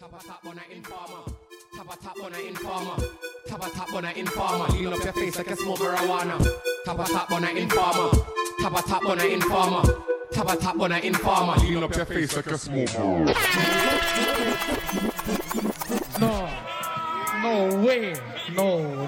Tap 0.00 0.14
a 0.18 0.26
tap 0.26 0.46
on 0.46 0.58
a 0.58 0.62
informer. 0.74 1.22
Tap 1.76 1.92
a 1.92 1.96
tap 2.02 2.16
on 2.24 2.32
a 2.32 2.38
informer. 2.38 2.96
Tap 3.46 3.66
a 3.66 3.70
tap 3.70 3.92
on 3.92 4.04
a 4.06 4.10
informer. 4.12 4.66
Lean 4.68 4.92
up 4.94 5.04
your 5.04 5.12
face 5.12 5.36
like 5.36 5.50
a 5.50 5.56
smoke 5.56 5.78
marijuana. 5.78 6.38
Tap 6.86 6.98
a 6.98 7.04
tap 7.04 7.30
on 7.30 7.44
a 7.44 7.50
informer. 7.50 8.10
Tap 8.60 8.78
a 8.78 8.82
tap 8.82 9.04
on 9.04 9.20
a 9.20 9.24
informer. 9.26 9.82
Tap 10.32 10.48
a 10.48 10.56
tap 10.56 10.80
on 10.80 10.92
a 10.92 10.98
informer. 11.00 11.54
Lean 11.56 11.82
up 11.82 11.94
your 11.94 12.06
face 12.06 12.34
like 12.34 12.46
a 12.46 12.56
smoke. 12.56 12.94
No. 16.18 16.48
No 17.42 17.76
way. 17.84 18.14
No, 18.54 19.04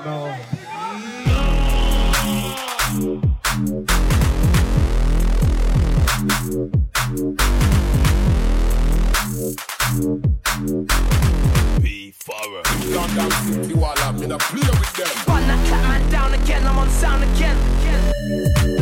no. 10.21 10.32
Be 10.63 12.13
thorough. 12.13 12.63
London 12.95 13.31
City 13.33 13.75
Warlord, 13.75 14.21
me 14.21 14.27
not 14.29 14.41
play 14.43 14.61
with 14.61 14.93
them. 14.95 15.09
Clap 15.25 15.83
man 15.83 16.11
down 16.13 16.35
again, 16.35 16.65
I'm 16.65 16.79
on 16.79 16.89
sound 16.89 17.25
again. 17.25 17.57
I'm 18.61 18.82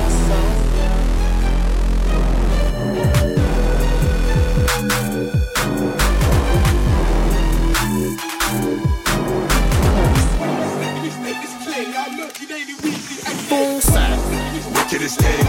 Thing, 15.17 15.40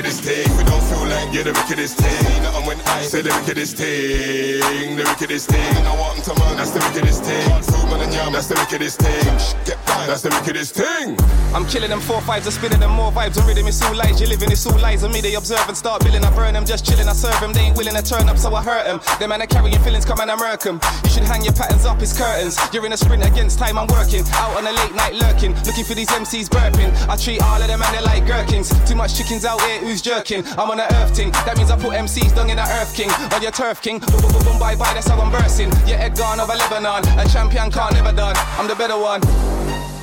wickedest 0.00 0.24
thing. 0.24 0.56
We 0.56 0.64
don't 0.64 0.82
feel 0.84 1.04
like 1.12 1.28
you're 1.34 1.44
the 1.44 1.52
wickedest 1.52 1.98
thing. 1.98 2.44
And 2.56 2.66
when 2.66 2.80
I 2.88 3.02
say 3.02 3.20
the 3.20 3.28
wickedest 3.28 3.76
thing, 3.76 4.96
the 4.96 5.04
wickedest 5.04 5.50
thing, 5.50 5.76
I 5.86 5.94
want 6.00 6.24
to 6.24 6.32
man, 6.40 6.56
that's 6.56 6.70
the 6.70 6.80
wickedest 6.80 7.22
thing. 7.22 7.62
Food 7.62 7.84
man 7.90 8.00
and 8.00 8.12
yam, 8.12 8.32
that's 8.32 8.48
the 8.48 8.54
wickedest 8.54 9.00
thing. 9.00 9.28
Get 9.66 9.76
back, 9.84 10.06
that's 10.08 10.22
the 10.22 10.30
wickedest 10.30 10.74
thing. 10.74 11.18
I'm 11.52 11.66
killing 11.66 11.90
them 11.90 12.00
four 12.00 12.22
fives, 12.22 12.46
I'm 12.46 12.52
spinning 12.52 12.80
them 12.80 12.92
more 12.92 13.12
vibes. 13.12 13.36
I'm 13.40 13.46
rhythm, 13.46 13.66
it's 13.66 13.82
all 13.82 13.94
lies. 13.94 14.20
you're 14.20 14.30
living, 14.30 14.50
it's 14.50 14.64
all 14.64 14.78
lies. 14.78 15.04
On 15.04 15.12
me, 15.12 15.20
they 15.20 15.34
observe 15.34 15.68
and 15.68 15.76
start 15.76 16.02
billing. 16.02 16.24
I 16.24 16.34
burn 16.34 16.54
them, 16.54 16.64
just 16.64 16.86
chilling, 16.86 17.08
I 17.08 17.12
serve 17.12 17.38
them. 17.40 17.52
They 17.52 17.68
ain't 17.68 17.76
willing 17.76 17.94
to 17.94 18.02
turn 18.02 18.28
up, 18.28 18.38
so 18.38 18.54
I 18.54 18.62
hurt 18.62 18.86
them. 18.86 19.00
Them 19.18 19.28
man 19.28 19.42
are 19.42 19.46
carrying 19.46 19.78
feelings, 19.80 20.06
come 20.06 20.20
and 20.20 20.30
I 20.30 20.36
murk 20.36 20.64
'em. 20.64 20.80
You 21.04 21.10
should 21.10 21.24
hang 21.24 21.42
your 21.42 21.52
patterns 21.52 21.84
up, 21.84 22.00
it's 22.00 22.16
curtains. 22.16 22.56
You're 22.72 22.86
in 22.86 22.92
a 22.92 22.96
sprint 22.96 23.24
against 23.26 23.58
time, 23.58 23.76
I'm 23.76 23.88
working. 23.88 24.24
Out 24.32 24.56
on 24.56 24.66
a 24.66 24.72
late 24.72 24.94
night 24.94 25.14
lurking, 25.14 25.54
looking 25.66 25.84
for 25.84 25.94
these 25.94 26.10
MCs 26.10 26.48
burping. 26.48 26.90
I 27.08 27.16
treat 27.16 27.42
all 27.42 27.60
of 27.60 27.68
them 27.68 27.82
and 27.82 27.94
they're 27.94 28.02
like 28.02 28.26
gherkins. 28.26 28.72
Too 28.88 28.94
much 28.94 29.16
chickens 29.16 29.44
out 29.44 29.60
here, 29.62 29.89
who's 29.90 30.00
jerking? 30.00 30.46
I'm 30.56 30.70
on 30.70 30.78
a 30.78 30.86
earth 31.02 31.16
thing, 31.16 31.32
that 31.32 31.56
means 31.56 31.70
I 31.70 31.76
put 31.76 31.92
MCs 31.92 32.34
down 32.36 32.48
in 32.48 32.58
a 32.58 32.66
earth 32.78 32.94
king. 32.94 33.10
On 33.10 33.42
your 33.42 33.50
turf 33.50 33.82
king, 33.82 33.98
boom, 33.98 34.22
boom, 34.22 34.44
boom, 34.44 34.58
bye 34.58 34.76
bye, 34.76 34.94
that's 34.94 35.08
how 35.08 35.20
I'm 35.20 35.32
bursting. 35.32 35.70
Yeah, 35.84 36.06
Edgar 36.06 36.40
of 36.40 36.48
a 36.48 36.54
Lebanon, 36.54 37.02
a 37.18 37.28
champion 37.28 37.70
can't 37.70 37.94
never 37.94 38.12
done. 38.12 38.36
I'm 38.56 38.68
the 38.68 38.76
better 38.76 38.96
one. 38.96 39.20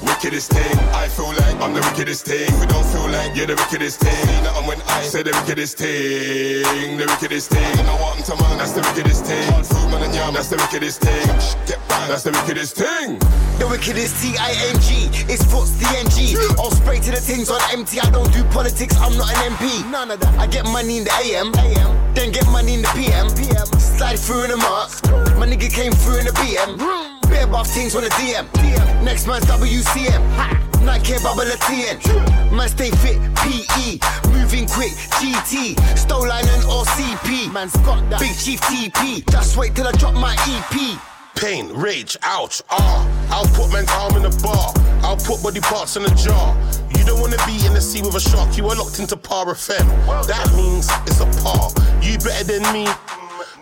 Wickedest 0.07 0.51
thing, 0.51 0.77
I 0.95 1.07
feel 1.07 1.27
like 1.27 1.61
I'm 1.61 1.73
the 1.73 1.81
wickedest 1.81 2.25
thing. 2.25 2.49
We 2.59 2.65
don't 2.65 2.85
feel 2.85 3.07
like 3.09 3.35
you're 3.35 3.45
the 3.45 3.55
wickedest 3.55 3.99
thing. 3.99 4.45
And 4.57 4.67
when 4.67 4.81
I 4.87 5.01
say 5.03 5.21
the 5.21 5.31
wickedest 5.31 5.77
thing, 5.77 6.97
the 6.97 7.05
wickedest 7.05 7.51
thing, 7.51 7.79
I 7.85 7.95
want 8.01 8.25
to 8.25 8.35
man, 8.41 8.57
that's 8.57 8.71
the 8.71 8.81
wickedest 8.81 9.25
thing. 9.25 9.63
Food 9.63 9.91
man 9.91 10.03
and 10.03 10.13
yam, 10.15 10.33
that's 10.33 10.49
the 10.49 10.57
wickedest 10.57 11.01
thing. 11.01 11.27
Get 11.67 11.79
back, 11.87 12.09
that's 12.09 12.23
the 12.23 12.31
wickedest 12.31 12.75
thing. 12.75 13.19
The 13.59 13.67
wickedest 13.69 14.21
T-I-N-G. 14.23 15.31
It's 15.31 15.43
Foots 15.43 15.77
the 15.77 15.87
NG. 15.97 16.37
I'll 16.57 16.71
spray 16.71 16.99
to 16.99 17.11
the 17.11 17.21
things 17.21 17.49
on 17.49 17.61
empty. 17.71 17.99
I 17.99 18.09
don't 18.09 18.31
do 18.33 18.43
politics. 18.45 18.95
I'm 18.99 19.17
not 19.17 19.29
an 19.31 19.53
MP. 19.53 19.89
None 19.91 20.11
of 20.11 20.19
that. 20.19 20.39
I 20.39 20.47
get 20.47 20.65
money 20.65 20.97
in 20.97 21.03
the 21.03 21.13
AM. 21.25 21.53
AM. 21.55 22.13
Then 22.13 22.31
get 22.31 22.47
money 22.47 22.75
in 22.75 22.81
the 22.81 22.91
PM. 22.95 23.27
PM. 23.35 23.67
Slide 23.79 24.19
through 24.19 24.45
in 24.45 24.51
the 24.51 24.57
mark. 24.57 24.89
My 25.37 25.45
nigga 25.45 25.71
came 25.71 25.91
through 25.93 26.19
in 26.19 26.25
the 26.25 26.31
BM. 26.31 27.06
Bare 27.29 27.47
buff 27.47 27.67
things 27.67 27.95
on 27.95 28.03
the 28.03 28.09
DM. 28.09 28.47
DM. 28.53 29.03
Next 29.03 29.27
man's 29.27 29.45
WCM. 29.45 30.21
Ha. 30.35 30.63
Nike 30.83 31.13
bubble 31.21 31.41
a 31.41 31.57
TN. 31.67 32.51
Man 32.51 32.69
stay 32.69 32.91
fit. 32.91 33.17
PE. 33.35 33.99
Moving 34.31 34.67
quick. 34.67 34.93
GT. 35.19 35.75
Stoline 35.95 36.47
and 36.47 36.63
or 36.65 36.85
CP. 36.85 37.51
Man's 37.51 37.75
got 37.77 38.09
that. 38.09 38.19
Big 38.19 38.35
Chief 38.37 38.61
TP. 38.61 39.29
Just 39.29 39.57
wait 39.57 39.75
till 39.75 39.87
I 39.87 39.91
drop 39.93 40.13
my 40.13 40.35
EP. 40.47 40.99
Pain, 41.35 41.71
rage, 41.71 42.17
ouch, 42.23 42.63
ah. 42.71 43.05
I'll 43.29 43.45
put 43.53 43.71
man's 43.71 43.91
arm 43.91 44.15
in 44.15 44.25
a 44.25 44.35
bar. 44.41 44.73
I'll 45.03 45.17
put 45.17 45.43
body 45.43 45.59
parts 45.59 45.95
in 45.95 46.03
a 46.03 46.15
jar. 46.15 46.57
You 46.97 47.05
don't 47.05 47.21
wanna 47.21 47.37
be 47.45 47.63
in 47.63 47.73
the 47.75 47.81
sea 47.81 48.01
with 48.01 48.15
a 48.15 48.19
shark. 48.19 48.57
You 48.57 48.67
are 48.69 48.75
locked 48.75 48.97
into 48.97 49.15
par 49.15 49.45
FM. 49.45 49.85
That 50.25 50.51
means 50.55 50.89
it's 51.05 51.19
a 51.21 51.27
par. 51.43 51.69
You 52.01 52.17
better 52.17 52.43
than 52.43 52.63
me. 52.73 52.87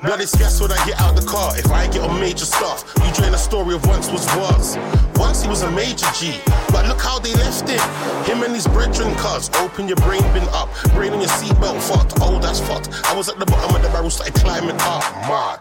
Blood 0.02 0.20
is 0.22 0.36
gas 0.36 0.60
when 0.60 0.72
I 0.72 0.86
get 0.86 1.00
out 1.00 1.16
the 1.16 1.26
car. 1.26 1.58
If 1.58 1.72
I 1.72 1.88
get 1.88 2.02
on 2.02 2.20
major 2.20 2.46
stuff, 2.46 2.84
you 2.98 3.14
drain 3.14 3.34
a 3.34 3.38
story 3.38 3.76
of 3.76 3.86
once 3.88 4.12
was 4.12 4.26
was. 4.36 4.78
Once 5.16 5.42
he 5.42 5.48
was 5.48 5.62
a 5.64 5.72
major 5.72 6.06
G, 6.20 6.40
but 6.70 6.86
look 6.88 7.00
how 7.02 7.18
they 7.20 7.34
left 7.36 7.70
it. 7.70 7.80
Him 8.28 8.44
and 8.44 8.54
his 8.54 8.68
brethren 8.68 9.16
cuz 9.16 9.50
open 9.56 9.88
your 9.88 9.96
brain 9.98 10.22
bin 10.34 10.44
up, 10.52 10.70
brain 10.94 11.14
on 11.14 11.22
your 11.22 11.30
seatbelt 11.30 11.82
fucked. 11.82 12.20
Oh, 12.20 12.40
that's 12.40 12.60
fucked. 12.60 12.90
I 13.06 13.16
was 13.16 13.30
at 13.30 13.40
the 13.40 13.46
bottom 13.46 13.76
of 13.76 13.82
the 13.82 13.90
barrel, 13.90 14.10
started 14.10 14.36
climbing 14.36 14.76
up. 14.82 15.04
Mad. 15.32 15.60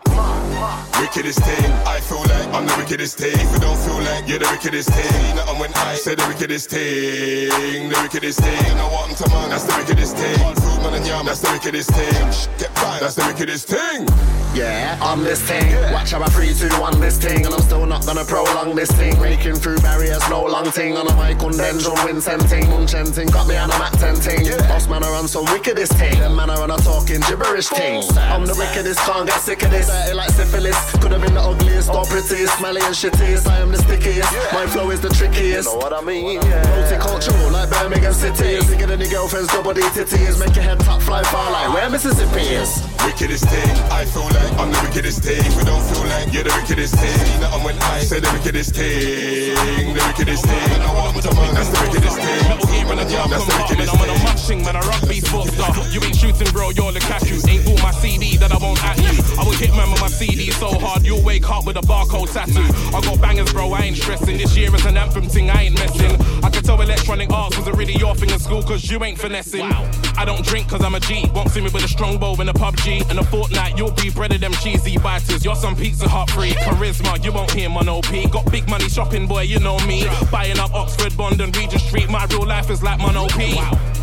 Wickedest 1.01 1.39
thing, 1.41 1.73
I 1.87 2.01
feel 2.01 2.23
like 2.23 2.49
I'm 2.55 2.67
the 2.67 2.75
wickedest 2.77 3.19
thing. 3.19 3.39
You 3.53 3.59
don't 3.61 3.79
feel 3.79 4.01
like 4.03 4.29
you're 4.29 4.41
the 4.41 4.51
wickedest 4.51 4.91
thing, 4.91 5.39
and 5.39 5.61
when 5.61 5.73
I 5.75 5.95
say 5.95 6.17
the 6.17 6.27
wickedest 6.27 6.71
thing, 6.71 7.89
the 7.89 7.99
wickedest 8.03 8.41
thing, 8.41 8.79
I 8.79 8.89
want 8.91 9.17
to 9.17 9.29
man, 9.31 9.51
that's 9.51 9.65
the 9.65 9.77
wickedest 9.79 10.17
thing. 10.17 10.74
Man 10.85 10.95
and 10.95 11.07
yam, 11.07 11.25
that's 11.25 11.41
the 11.41 11.51
wickedest 11.51 11.91
thing. 11.91 12.59
Get 12.59 12.75
back, 12.75 13.01
that's 13.01 13.15
the 13.15 13.25
wickedest 13.25 13.69
thing. 13.69 14.07
Yeah, 14.55 14.97
I'm 15.03 15.25
this 15.25 15.43
thing. 15.43 15.75
Watch 15.93 16.13
how 16.13 16.23
I 16.23 16.27
3, 16.27 16.55
2, 16.55 16.69
1 16.79 17.01
this 17.01 17.19
thing. 17.19 17.45
And 17.45 17.53
I'm 17.53 17.61
still 17.63 17.87
not 17.87 18.07
gonna 18.07 18.25
prolong 18.25 18.77
this 18.77 18.91
thing. 18.93 19.17
Breaking 19.17 19.57
through 19.57 19.79
barriers, 19.79 20.23
no 20.31 20.45
long 20.45 20.71
thing. 20.71 20.97
On 20.97 21.09
a 21.09 21.17
mic 21.17 21.43
on 21.43 21.57
then 21.57 21.81
John 21.81 21.97
Vincent 22.07 22.49
ting. 22.49 22.67
Munchenting, 22.67 23.33
got 23.33 23.49
me 23.49 23.57
on 23.57 23.73
I'm 23.73 23.83
at 23.83 23.95
10 23.95 24.15
ting. 24.21 24.47
Boss 24.69 24.87
man, 24.87 25.03
I 25.03 25.11
run 25.11 25.27
some 25.27 25.47
wickedest 25.47 25.95
thing. 25.95 26.17
Them 26.21 26.37
man, 26.37 26.51
I 26.51 26.55
run 26.55 26.71
a 26.71 26.77
talking 26.77 27.21
gibberish 27.23 27.67
thing. 27.67 28.05
I'm 28.17 28.47
the 28.47 28.55
wickedest, 28.55 29.01
can't 29.01 29.27
get 29.27 29.41
sick 29.41 29.63
of 29.65 29.73
this. 29.73 29.89
Dirty 29.89 30.15
like 30.15 30.31
syphilis. 30.31 30.79
Could 31.01 31.13
have 31.13 31.23
been 31.23 31.35
the 31.35 31.41
ugliest 31.41 31.91
or 31.91 32.05
prettiest, 32.05 32.59
smelly 32.59 32.83
and 32.83 32.95
shittiest. 32.95 33.49
I 33.49 33.59
am 33.59 33.73
the 33.73 33.79
stickiest. 33.79 34.31
My 34.53 34.67
flow 34.67 34.91
is 34.91 35.01
the 35.01 35.09
trickiest. 35.09 35.67
Know 35.67 35.79
what 35.79 35.93
I 35.93 36.01
mean? 36.01 36.43
Yeah. 36.43 36.63
Multicultural 36.79 37.51
like 37.51 37.71
Birmingham 37.71 38.13
City. 38.13 38.55
Is 38.55 38.71
bigger 38.71 38.87
than 38.87 39.01
your 39.01 39.11
girlfriend's 39.11 39.51
double 39.51 39.75
D 39.75 39.81
titties. 39.99 40.39
Make 40.39 40.55
your 40.55 40.65
head 40.75 40.85
top 40.85 41.03
fly 41.03 41.23
far 41.25 41.51
like 41.51 41.73
where 41.73 41.91
Mississippi 41.91 42.55
is. 42.55 42.83
Wickedest 43.05 43.49
thing, 43.49 43.77
I 43.93 44.05
feel 44.05 44.25
like 44.25 44.53
I'm 44.59 44.71
the 44.73 44.81
wickedest 44.83 45.23
thing. 45.23 45.45
If 45.45 45.57
you 45.57 45.65
don't 45.65 45.83
feel 45.83 46.05
like 46.09 46.33
you're 46.33 46.45
the 46.45 46.55
wickedest 46.57 46.95
thing, 46.97 47.43
and 47.45 47.65
when 47.65 47.77
I 47.83 48.01
say 48.01 48.21
the 48.21 48.31
wickedest 48.33 48.75
thing, 48.75 49.95
the 49.95 50.03
wickedest 50.09 50.45
thing, 50.45 50.81
I 50.81 50.91
want 50.95 51.23
to 51.23 51.35
man, 51.35 51.55
that's 51.55 51.69
the 51.69 51.81
wickedest 51.85 52.17
thing. 52.17 52.43
Metal 52.49 52.67
here 52.69 52.87
and 52.91 53.01
a 53.01 53.07
jump 53.09 53.31
That's 53.31 53.45
the 53.45 53.53
come 53.53 53.61
wickedest 53.69 53.95
I'm 53.95 54.01
on 54.01 54.09
a 54.09 54.15
thing. 54.15 54.25
mushing, 54.25 54.61
man, 54.65 54.77
a 54.77 54.81
rugby 54.81 55.21
sports 55.21 55.53
star. 55.53 55.71
You 55.93 56.01
ain't 56.03 56.17
shooting, 56.17 56.51
bro, 56.53 56.71
you're 56.71 56.93
Lukaku. 56.93 57.37
Ain't 57.49 57.65
bought 57.65 57.83
my 57.83 57.93
CD 57.93 58.37
that 58.39 58.53
I 58.53 58.59
won't 58.59 58.83
at 58.83 58.99
you. 58.99 59.15
I 59.39 59.45
will 59.45 59.53
hit 59.53 59.71
man 59.77 59.91
with 59.91 60.01
my 60.01 60.09
CD 60.09 60.51
so 60.51 60.73
hard, 60.79 61.05
you 61.05 61.15
you'll 61.15 61.25
wake 61.25 61.49
up 61.51 61.67
with 61.67 61.77
a 61.77 61.85
barcode 61.85 62.33
tattoo. 62.33 62.67
I 62.97 63.01
got 63.01 63.21
bangers, 63.21 63.53
bro, 63.53 63.73
I 63.73 63.81
ain't 63.83 63.97
stressing. 63.97 64.39
This 64.39 64.57
year 64.57 64.75
is 64.75 64.85
an 64.87 64.97
anthem 64.97 65.29
thing, 65.29 65.51
I 65.51 65.65
ain't 65.65 65.79
messing. 65.79 66.17
I 66.43 66.51
can 66.51 66.63
tell 66.63 66.81
electronic 66.81 67.31
arts 67.31 67.57
wasn't 67.59 67.77
really 67.77 67.97
your 67.97 68.15
thing 68.15 68.31
in 68.31 68.39
school, 68.39 68.63
cause 68.63 68.91
you 68.91 69.05
ain't 69.05 69.19
finessing. 69.19 69.71
I 70.17 70.25
don't 70.25 70.45
drink 70.45 70.64
cause 70.69 70.83
I'm 70.83 70.95
a 70.95 71.01
G. 71.01 71.31
Won't 71.35 71.51
see 71.51 71.61
me 71.61 71.71
with 71.71 71.85
a 71.85 71.89
strong 71.89 72.19
bow 72.19 72.41
in 72.41 72.49
a 72.49 72.53
PUBG. 72.53 73.11
And 73.11 73.19
a 73.19 73.23
Fortnite, 73.23 73.77
you'll 73.77 73.93
be 73.93 74.11
bread 74.11 74.33
of 74.33 74.41
them 74.41 74.53
cheesy 74.55 74.99
biters. 74.99 75.45
You're 75.45 75.57
some 75.57 75.77
pizza 75.77 76.09
hut 76.09 76.31
free. 76.31 76.53
Charisma, 76.53 77.23
you 77.25 77.33
won't 77.33 77.51
hear 77.51 77.69
my 77.69 77.81
OP. 77.87 78.13
Got 78.31 78.51
big 78.51 78.69
money 78.69 78.89
shopping, 78.89 79.27
boy, 79.27 79.43
you 79.43 79.61
know 79.61 79.79
me. 79.87 80.07
Buying 80.31 80.59
up 80.59 80.75
Oxford, 80.75 81.17
Bond, 81.17 81.41
and 81.41 81.57
Regent 81.57 81.83
Street. 81.83 82.09
My 82.09 82.27
real 82.27 82.47
life 82.47 82.71
is 82.71 82.83
like 82.83 82.99
my 82.99 83.15
OP. 83.15 83.39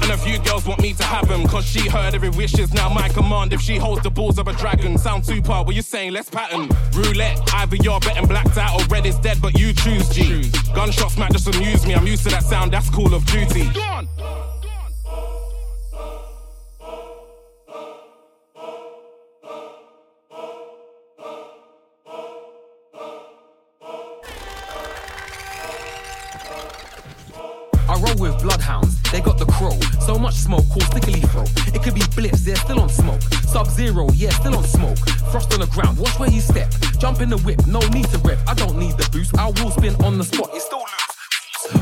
And 0.02 0.12
a 0.12 0.18
few 0.18 0.40
girls 0.40 0.68
want 0.68 0.82
me 0.82 0.94
to 0.94 1.04
have 1.04 1.28
them, 1.28 1.48
cause 1.48 1.66
she 1.66 1.88
heard 1.88 2.16
every 2.16 2.30
wish 2.30 2.58
is 2.58 2.74
now 2.74 2.90
my 2.90 3.08
command. 3.10 3.54
If 3.54 3.62
she 3.62 3.78
holds 3.78 4.02
the 4.02 4.10
balls 4.10 4.40
of 4.40 4.48
a 4.48 4.54
dragon, 4.54 4.98
sound 4.98 5.26
part, 5.44 5.68
what 5.68 5.76
you 5.76 5.82
saying? 5.82 6.14
Let's 6.14 6.30
pattern. 6.30 6.70
Roulette, 6.94 7.40
either 7.54 7.76
you're 7.78 8.00
betting 8.00 8.28
blacked 8.28 8.58
out 8.58 8.82
or 8.82 8.86
red 8.88 9.06
is 9.06 9.18
dead, 9.20 9.38
but 9.42 9.58
you 9.60 9.74
choose 9.74 10.10
G. 10.10 10.50
Gunshots 10.74 11.18
might 11.18 11.32
just 11.32 11.48
amuse 11.54 11.86
me, 11.86 11.94
I'm 11.94 12.08
used 12.08 12.24
to 12.24 12.30
that 12.30 12.44
sound, 12.44 12.74
that's 12.74 12.90
Call 12.90 13.14
of 13.14 13.26
Duty. 13.28 13.70
I 13.76 14.51
roll 28.02 28.16
with 28.18 28.42
bloodhounds, 28.42 29.02
they 29.12 29.22
got 29.22 29.38
the 29.38 29.46
crow. 29.46 29.78
So 30.06 30.18
much 30.18 30.36
smoke, 30.36 30.68
called 30.70 30.84
stickily 30.84 31.22
throat. 31.22 31.50
It 31.74 31.84
could 31.84 31.96
be 31.96 32.04
blips, 32.16 32.44
they're 32.44 32.56
still 32.56 32.80
on 32.80 32.90
smoke. 32.90 33.22
Sub 33.48 33.68
zero, 33.68 34.10
yeah, 34.14 34.32
still 34.32 34.56
on 34.58 34.64
smoke. 34.64 34.98
Frost 35.32 35.54
on 35.54 35.60
the 35.60 35.68
ground, 35.68 35.98
watch 35.98 36.18
where 36.20 36.30
you 36.30 36.42
step. 36.42 36.70
Jump 37.00 37.22
in 37.22 37.30
the 37.30 37.38
whip, 37.40 37.66
no 37.68 37.80
need 37.90 38.08
to 38.10 38.18
rep. 38.20 38.40
I 38.48 38.54
don't 38.54 38.78
need 38.78 38.98
the 38.98 39.08
boost, 39.12 39.38
I 39.38 39.48
will 39.48 39.72
spin 39.72 39.96
on 40.04 40.18
the 40.18 40.24
spot. 40.24 40.50
It's 40.54 40.66
still. 40.66 40.81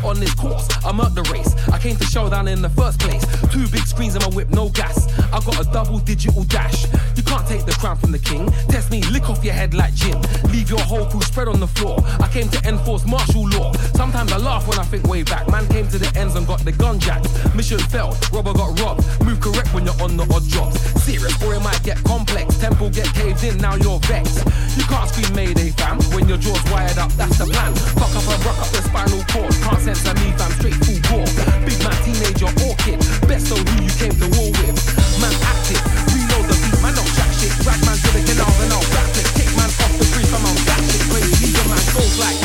On 0.03 0.19
this 0.19 0.33
course, 0.33 0.67
I'm 0.85 0.99
at 1.01 1.13
the 1.15 1.23
race. 1.31 1.55
I 1.69 1.77
came 1.77 1.95
to 1.97 2.05
showdown 2.05 2.47
in 2.47 2.61
the 2.61 2.69
first 2.69 2.99
place. 2.99 3.23
Two 3.51 3.67
big 3.67 3.85
screens 3.85 4.15
in 4.15 4.21
my 4.21 4.29
whip, 4.29 4.49
no 4.49 4.69
gas. 4.69 5.07
I 5.31 5.39
got 5.39 5.59
a 5.59 5.69
double 5.71 5.99
digital 5.99 6.43
dash. 6.43 6.85
You 7.15 7.23
can't 7.23 7.45
take 7.47 7.65
the 7.65 7.73
crown 7.73 7.97
from 7.97 8.11
the 8.11 8.19
king. 8.19 8.49
Test 8.69 8.91
me, 8.91 9.01
lick 9.11 9.29
off 9.29 9.43
your 9.43 9.53
head 9.53 9.73
like 9.73 9.93
gin. 9.93 10.19
Leave 10.51 10.69
your 10.69 10.79
whole 10.79 11.05
crew 11.05 11.21
spread 11.21 11.47
on 11.47 11.59
the 11.59 11.67
floor. 11.67 11.99
I 12.19 12.27
came 12.27 12.49
to 12.49 12.59
enforce 12.67 13.05
martial 13.05 13.47
law. 13.49 13.73
Sometimes 13.93 14.31
I 14.31 14.37
laugh 14.37 14.67
when 14.67 14.79
I 14.79 14.83
think 14.83 15.05
way 15.05 15.23
back. 15.23 15.49
Man 15.49 15.67
came 15.67 15.87
to 15.89 15.97
the 15.97 16.11
ends 16.17 16.35
and 16.35 16.47
got 16.47 16.59
the 16.65 16.71
gun 16.71 16.99
jacked. 16.99 17.27
Mission 17.55 17.79
failed, 17.79 18.17
robber 18.31 18.53
got 18.53 18.79
robbed. 18.79 19.03
Move 19.23 19.39
correct 19.39 19.73
when 19.73 19.85
you're 19.85 20.01
on 20.01 20.17
the 20.17 20.23
odd 20.33 20.47
drops. 20.49 20.79
Serious, 21.03 21.35
or 21.43 21.53
it 21.55 21.61
might 21.61 21.81
get 21.83 22.01
complex. 22.03 22.57
Temple 22.57 22.89
get 22.89 23.07
caved 23.13 23.43
in, 23.43 23.57
now 23.57 23.75
you're 23.75 23.99
vexed. 23.99 24.45
You 24.77 24.83
can't 24.83 25.09
scream 25.09 25.35
Mayday 25.35 25.69
fam 25.71 25.99
when 26.13 26.27
your 26.27 26.37
jaw's 26.37 26.63
wired 26.71 26.97
up. 26.97 27.11
That's 27.13 27.37
the 27.37 27.45
plan. 27.45 27.73
Fuck 27.99 28.15
up 28.15 28.27
and 28.29 28.45
rock 28.45 28.59
up 28.59 28.69
the 28.71 28.81
spinal 28.81 29.23
cord. 29.27 29.53
Can't 29.63 29.78
censor 29.79 30.13
me 30.19 30.31
fam, 30.35 30.51
straight 30.59 30.75
full 30.83 30.99
bore. 31.07 31.27
Big 31.65 31.79
man, 31.83 31.95
teenager 32.03 32.51
or 32.65 32.75
kid. 32.83 32.99
Best 33.27 33.49
know 33.49 33.59
who 33.59 33.83
you 33.83 33.93
came 33.95 34.15
to 34.19 34.27
war 34.35 34.51
with. 34.59 34.75
Man 35.21 35.33
active, 35.47 35.81
reload 36.11 36.45
the 36.51 36.55
beat, 36.63 36.77
man 36.81 36.93
don't 36.95 37.11
jack 37.15 37.31
shit. 37.39 37.53
Drag 37.63 37.79
man 37.85 37.97
to 37.97 38.09
the 38.11 38.21
canals 38.27 38.59
and 38.63 38.73
I'll 38.73 38.87
rap 38.95 39.09
it. 39.15 39.27
Kick 39.35 39.49
man 39.55 39.69
off 39.69 39.93
the 39.97 40.05
brief, 40.13 40.31
I'm 40.33 40.45
on 40.45 40.55
that 40.67 40.81
shit. 40.87 41.01
Crazy, 41.09 41.33
leave 41.45 41.59
a 41.59 41.65
man 41.71 41.85
goes 41.95 42.15
like. 42.19 42.39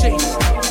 James. 0.00 0.61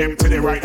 Empty 0.00 0.28
the 0.28 0.40
right 0.40 0.63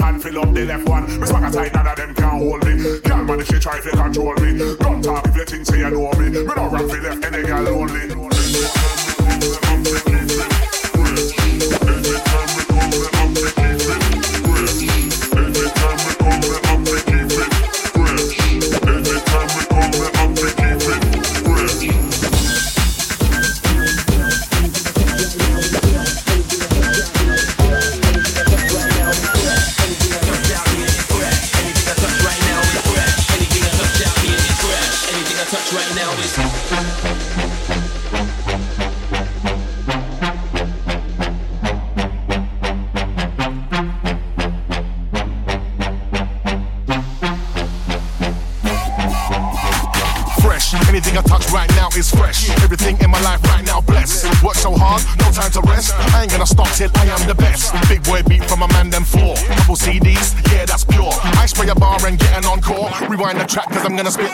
gonna 64.00 64.12
spit 64.12 64.29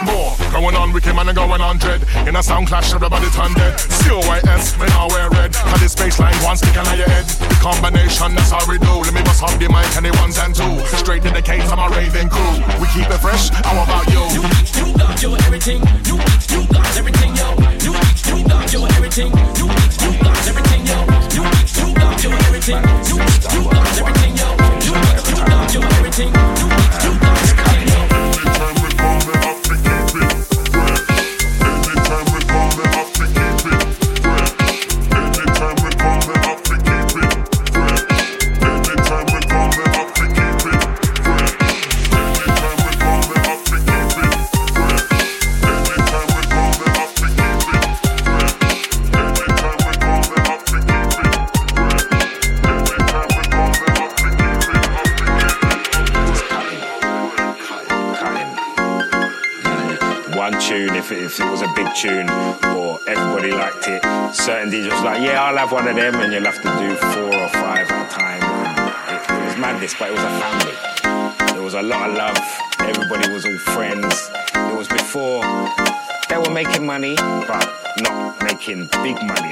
making 78.67 78.89
big 79.03 79.15
money 79.27 79.44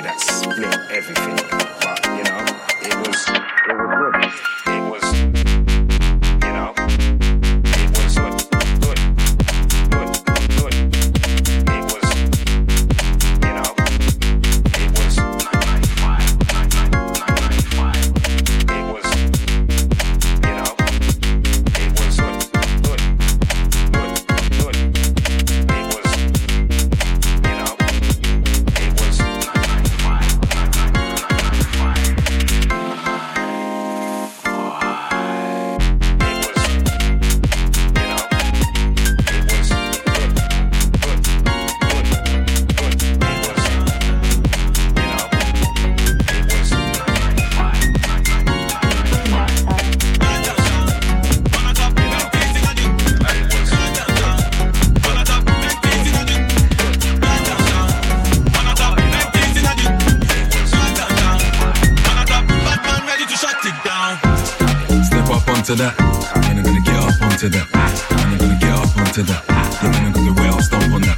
onto 65.73 65.83
that, 65.83 65.97
and 66.45 66.59
I'm 66.59 66.65
gonna 66.65 66.81
get 66.85 66.95
up 67.01 67.21
onto 67.21 67.49
that, 67.49 67.65
and 67.73 68.29
I'm 68.29 68.37
gonna 68.37 68.59
get 68.61 68.69
up 68.77 68.93
onto 68.93 69.23
that, 69.23 69.41
yeah, 69.81 69.97
and 69.97 70.05
I'm 70.05 70.13
gonna 70.13 70.33
well 70.37 70.61
stomp 70.61 70.93
on 70.93 71.01
that, 71.01 71.17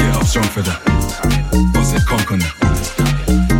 get 0.00 0.16
up 0.16 0.24
strong 0.24 0.48
for 0.48 0.62
that, 0.64 0.80
boss 1.74 1.92
it 1.92 2.06
conk 2.08 2.32
on 2.32 2.38
that. 2.40 2.54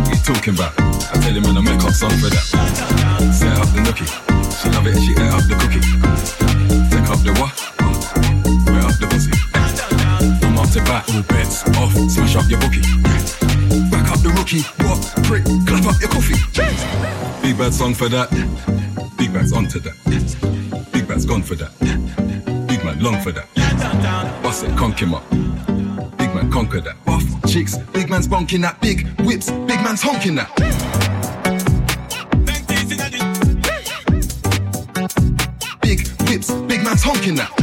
What 0.01 0.09
you 0.09 0.21
talking 0.25 0.55
about? 0.57 0.73
I 1.13 1.21
tell 1.21 1.37
him 1.37 1.43
man 1.43 1.57
I 1.57 1.61
make 1.61 1.83
up 1.85 1.93
song 1.93 2.17
for 2.17 2.33
that. 2.33 2.45
Set 3.29 3.53
up 3.61 3.69
the 3.77 3.85
nookie, 3.85 4.09
she 4.57 4.69
love 4.73 4.87
it 4.89 4.97
she 5.05 5.13
ate 5.13 5.33
up 5.37 5.45
the 5.45 5.53
cookie. 5.61 5.85
Take 6.89 7.05
up 7.05 7.21
the 7.21 7.37
what? 7.37 7.53
Wet 8.73 8.81
up 8.81 8.97
the 8.97 9.05
pussy. 9.05 9.37
I'm 9.53 10.57
up 10.57 10.69
to 10.73 10.81
bat, 10.81 11.05
all 11.13 11.21
bets 11.29 11.61
off, 11.77 11.93
smash 12.09 12.35
up 12.41 12.49
your 12.49 12.57
bookie. 12.57 12.81
Back 13.93 14.09
up 14.09 14.19
the 14.25 14.33
rookie, 14.33 14.65
what? 14.81 14.97
Prick, 15.29 15.45
clap 15.69 15.85
up 15.85 16.01
your 16.01 16.09
coffee. 16.09 16.41
Big 17.45 17.53
bad 17.53 17.73
song 17.73 17.93
for 17.93 18.09
that. 18.09 18.31
Big 19.21 19.33
man's 19.33 19.53
onto 19.53 19.79
that. 19.81 19.93
Big 20.91 21.07
man's 21.07 21.27
gone 21.27 21.43
for 21.43 21.53
that. 21.53 21.69
Big 22.67 22.83
man 22.83 22.99
long 23.03 23.21
for 23.21 23.31
that. 23.31 23.45
Bust 24.41 24.63
it, 24.63 24.75
conk 24.75 24.97
him 24.97 25.13
up. 25.13 25.29
Big 26.17 26.33
man 26.33 26.51
conquer 26.51 26.81
that. 26.81 26.95
Off 27.05 27.23
cheeks, 27.45 27.77
big 27.93 28.09
man's 28.09 28.27
bonking 28.27 28.63
that. 28.63 28.81
Big 28.81 29.07
whips, 29.19 29.51
big 29.51 29.79
man's 29.83 30.01
honking 30.01 30.33
that. 30.33 30.49
Big 35.83 36.07
whips, 36.27 36.51
big 36.51 36.83
man's 36.83 37.03
honking 37.03 37.35
that. 37.35 37.60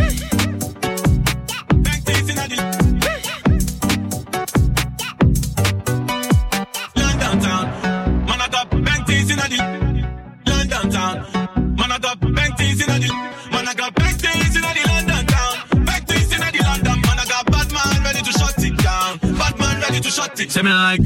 Say 20.58 20.64
me 20.64 20.72
like. 20.72 21.00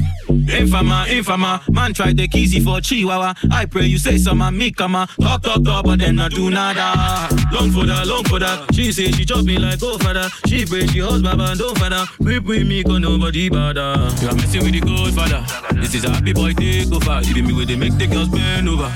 Infama, 0.49 1.05
infama, 1.05 1.61
man 1.71 1.93
try 1.93 2.11
take 2.11 2.33
easy 2.33 2.59
for 2.59 2.81
Chihuahua. 2.81 3.35
I 3.51 3.65
pray 3.65 3.85
you 3.85 3.99
say 3.99 4.17
some 4.17 4.41
and 4.41 4.57
me 4.57 4.71
come 4.71 4.93
talk, 4.93 5.43
talk, 5.43 5.63
talk, 5.63 5.85
but 5.85 5.99
then 5.99 6.17
I 6.19 6.27
do 6.27 6.49
nada. 6.49 7.29
Long 7.53 7.69
for 7.69 7.85
that, 7.85 8.07
long 8.07 8.23
for 8.23 8.39
that. 8.39 8.73
She 8.73 8.91
say 8.91 9.11
she 9.11 9.25
chop 9.25 9.45
me 9.45 9.59
like 9.59 9.79
go 9.79 9.95
that. 9.97 10.31
She 10.47 10.65
pray 10.65 10.87
she 10.87 10.99
host 10.99 11.23
baba, 11.23 11.53
don't 11.55 11.77
that. 11.77 12.09
Whip 12.17 12.45
with 12.45 12.65
me, 12.65 12.83
cause 12.83 12.99
nobody 12.99 13.47
bother. 13.47 13.93
You 14.23 14.29
are 14.29 14.35
messing 14.35 14.63
with 14.63 14.73
the 14.73 14.81
Godfather. 14.81 15.45
This 15.79 15.93
is 15.93 16.05
a 16.05 16.09
happy 16.09 16.33
boy 16.33 16.53
take 16.53 16.91
over. 16.91 17.21
Leaving 17.21 17.45
me 17.45 17.53
with 17.53 17.67
the 17.67 17.75
make 17.75 17.95
the 17.97 18.07
girls 18.07 18.29
bend 18.29 18.67
over. 18.67 18.89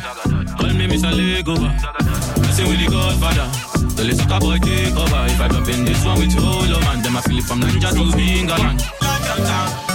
Call 0.57 0.73
me 0.73 0.87
Mr. 0.87 1.13
Legover. 1.13 1.69
Messing 2.41 2.67
with 2.67 2.79
the 2.81 2.89
Godfather. 2.89 3.45
The 3.93 4.05
little 4.05 4.17
sucker 4.17 4.39
boy 4.39 4.57
take 4.57 4.97
over. 4.97 5.21
If 5.29 5.39
I 5.39 5.49
drop 5.49 5.69
in 5.69 5.85
this 5.85 6.03
one 6.03 6.17
with 6.17 6.33
of 6.33 6.81
man, 6.81 7.03
then 7.03 7.15
I 7.15 7.21
feel 7.21 7.37
it 7.37 7.43
from 7.43 7.61
Ninja 7.61 7.93
to 7.93 8.17
England. 8.17 9.87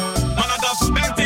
London 0.91 1.22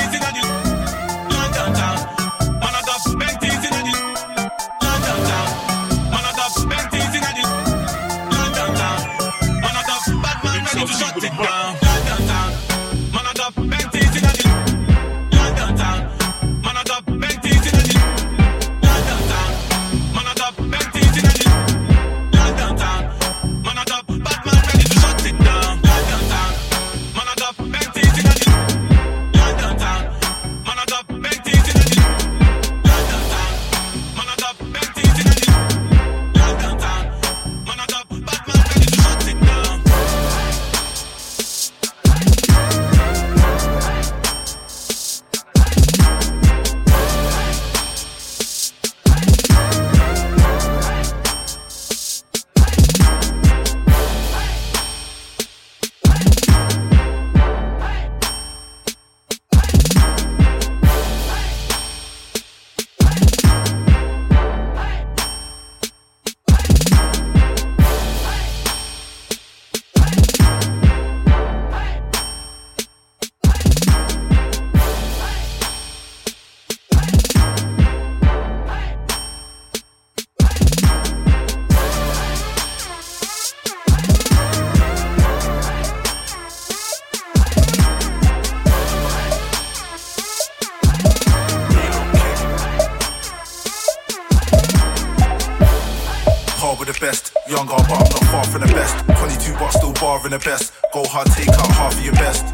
barring 100.26 100.40
the 100.40 100.44
best. 100.44 100.72
Go 100.92 101.04
hard, 101.04 101.26
take 101.28 101.48
out 101.48 101.70
half 101.70 101.92
of 101.92 102.04
your 102.04 102.14
best. 102.14 102.44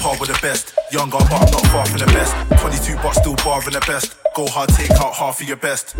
Hard 0.00 0.20
with 0.20 0.30
the 0.30 0.38
best, 0.40 0.74
younger 0.90 1.18
but 1.18 1.32
I'm 1.32 1.50
not 1.50 1.66
far 1.68 1.86
from 1.86 1.98
the 1.98 2.06
best. 2.06 2.34
22 2.60 2.96
but 2.96 3.12
still 3.12 3.36
barring 3.44 3.72
the 3.72 3.84
best. 3.86 4.16
Go 4.34 4.46
hard, 4.46 4.70
take 4.70 4.90
out 4.92 5.14
half 5.14 5.40
of 5.40 5.48
your 5.48 5.56
best. 5.56 5.94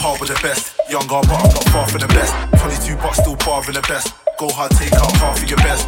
Hard 0.00 0.20
with 0.20 0.30
the 0.30 0.40
best, 0.42 0.74
younger 0.90 1.20
but 1.22 1.30
I'm 1.30 1.50
not 1.54 1.64
far 1.70 1.88
from 1.88 2.00
the 2.00 2.08
best. 2.08 2.34
22 2.60 2.96
but 2.96 3.12
still 3.12 3.36
barring 3.36 3.74
the 3.74 3.84
best. 3.88 4.14
Go 4.38 4.48
hard, 4.50 4.70
take 4.72 4.92
out 4.94 5.12
half 5.16 5.42
of 5.42 5.48
your 5.48 5.58
best. 5.58 5.86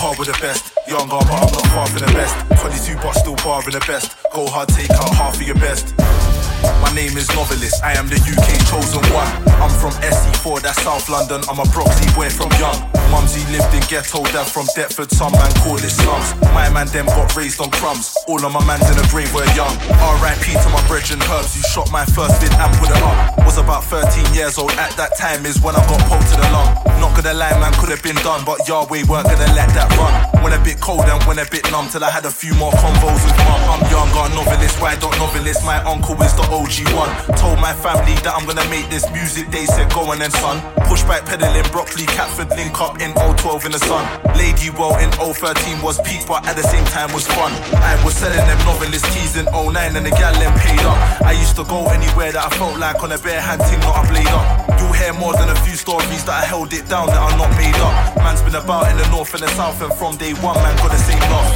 Hard 0.00 0.18
with 0.18 0.28
the 0.28 0.38
best. 0.40 0.72
Younger, 0.88 1.20
but 1.20 1.30
I'm 1.30 1.52
not 1.52 1.66
far 1.70 1.86
from 1.86 2.00
the 2.00 2.12
best. 2.12 2.34
22 2.60 2.96
but 2.96 3.12
still 3.12 3.36
bar 3.44 3.62
in 3.64 3.72
the 3.72 3.84
best. 3.86 4.16
Go 4.32 4.46
hard, 4.46 4.68
take 4.70 4.90
out 4.90 5.14
half 5.14 5.36
of 5.36 5.42
your 5.42 5.56
best. 5.56 6.39
My 6.62 6.92
name 6.94 7.16
is 7.16 7.28
Novelist, 7.34 7.82
I 7.82 7.92
am 7.92 8.08
the 8.08 8.16
UK 8.16 8.48
chosen 8.68 9.02
one. 9.12 9.28
I'm 9.60 9.70
from 9.70 9.92
SE4, 10.02 10.62
that's 10.62 10.82
South 10.82 11.08
London. 11.08 11.42
I'm 11.48 11.58
a 11.58 11.64
Brockley 11.72 12.12
boy 12.14 12.28
from 12.28 12.50
young. 12.58 12.89
Mumsy 13.10 13.42
lived 13.50 13.74
in 13.74 13.82
ghetto, 13.90 14.22
dad 14.30 14.46
from 14.46 14.66
Deptford, 14.74 15.10
some 15.10 15.32
man 15.32 15.50
call 15.66 15.76
it 15.76 15.90
slums. 15.90 16.30
My 16.54 16.70
man 16.70 16.86
them 16.94 17.06
got 17.06 17.34
raised 17.34 17.60
on 17.60 17.70
crumbs. 17.70 18.14
All 18.28 18.38
of 18.38 18.52
my 18.52 18.62
mans 18.64 18.86
in 18.86 18.96
the 18.96 19.06
grave 19.10 19.34
were 19.34 19.46
young. 19.58 19.74
RIP 20.22 20.54
to 20.62 20.68
my 20.70 20.82
brethren 20.86 21.18
Herbs, 21.26 21.56
you 21.58 21.62
shot 21.74 21.90
my 21.90 22.06
first 22.06 22.38
vid 22.40 22.54
and 22.54 22.70
put 22.78 22.90
it 22.90 23.02
up. 23.02 23.44
Was 23.44 23.58
about 23.58 23.82
13 23.84 24.32
years 24.32 24.58
old 24.58 24.70
at 24.78 24.94
that 24.94 25.18
time, 25.18 25.44
is 25.44 25.60
when 25.60 25.74
I 25.74 25.82
got 25.90 25.98
poked 26.06 26.30
to 26.30 26.36
the 26.38 26.48
lung. 26.54 26.70
Not 27.02 27.16
gonna 27.18 27.34
lie, 27.34 27.58
man, 27.58 27.74
could 27.82 27.90
have 27.90 28.02
been 28.02 28.20
done, 28.22 28.44
but 28.46 28.62
Yahweh 28.68 29.02
weren't 29.10 29.26
gonna 29.26 29.50
let 29.58 29.74
that 29.74 29.90
run. 29.98 30.14
When 30.44 30.52
a 30.52 30.62
bit 30.62 30.78
cold 30.80 31.04
and 31.10 31.18
when 31.24 31.38
a 31.42 31.46
bit 31.50 31.66
numb, 31.72 31.88
till 31.90 32.04
I 32.04 32.10
had 32.10 32.24
a 32.26 32.30
few 32.30 32.54
more 32.54 32.70
convos 32.78 33.24
with 33.26 33.36
mum. 33.42 33.60
I'm 33.74 33.82
younger, 33.90 34.30
novelist, 34.38 34.78
why 34.80 34.94
don't 34.96 35.16
novelist? 35.18 35.64
My 35.64 35.82
uncle 35.82 36.14
is 36.22 36.34
the 36.38 36.46
OG 36.46 36.94
one. 36.94 37.10
Told 37.34 37.58
my 37.58 37.74
family 37.74 38.14
that 38.22 38.32
I'm 38.36 38.46
gonna 38.46 38.68
make 38.70 38.86
this 38.88 39.10
music, 39.10 39.50
they 39.50 39.66
said 39.66 39.90
go 39.92 40.12
on 40.12 40.20
then 40.20 40.30
son. 40.30 40.62
Pushback 40.86 41.26
pedaling, 41.26 41.66
Brockley, 41.72 42.06
Catford, 42.06 42.50
link 42.54 42.78
up 42.80 42.99
in 43.00 43.12
012 43.16 43.66
in 43.66 43.72
the 43.72 43.78
sun. 43.78 44.04
Ladywell 44.36 45.00
in 45.00 45.10
013 45.16 45.80
was 45.82 46.00
peak, 46.04 46.20
but 46.28 46.44
at 46.46 46.56
the 46.56 46.62
same 46.62 46.84
time 46.92 47.12
was 47.12 47.26
fun. 47.26 47.52
I 47.80 47.96
was 48.04 48.14
selling 48.14 48.44
them 48.44 48.58
novelist 48.68 49.04
keys 49.16 49.36
in 49.36 49.46
09 49.46 49.96
and 49.96 50.04
the 50.04 50.10
gal 50.10 50.32
them 50.36 50.52
paid 50.60 50.80
up. 50.84 50.98
I 51.24 51.32
used 51.32 51.56
to 51.56 51.64
go 51.64 51.88
anywhere 51.88 52.32
that 52.32 52.44
I 52.44 52.50
felt 52.56 52.78
like 52.78 53.02
on 53.02 53.12
a 53.12 53.18
bare 53.18 53.40
hand 53.40 53.62
thing, 53.64 53.80
not 53.80 54.04
a 54.04 54.08
blade 54.08 54.28
up. 54.28 54.44
You'll 54.78 54.92
hear 54.92 55.12
more 55.14 55.32
than 55.32 55.48
a 55.48 55.56
few 55.64 55.76
stories 55.76 56.24
that 56.28 56.36
I 56.36 56.44
held 56.44 56.72
it 56.72 56.88
down 56.88 57.08
that 57.08 57.18
are 57.18 57.36
not 57.36 57.50
made 57.56 57.76
up. 57.80 58.16
Man's 58.20 58.42
been 58.42 58.54
about 58.54 58.90
in 58.92 58.96
the 58.98 59.08
north 59.08 59.32
and 59.34 59.42
the 59.42 59.48
south, 59.56 59.80
and 59.80 59.92
from 59.94 60.16
day 60.16 60.32
one, 60.44 60.56
man 60.60 60.76
got 60.76 60.92
the 60.92 61.00
same 61.00 61.24
love. 61.32 61.48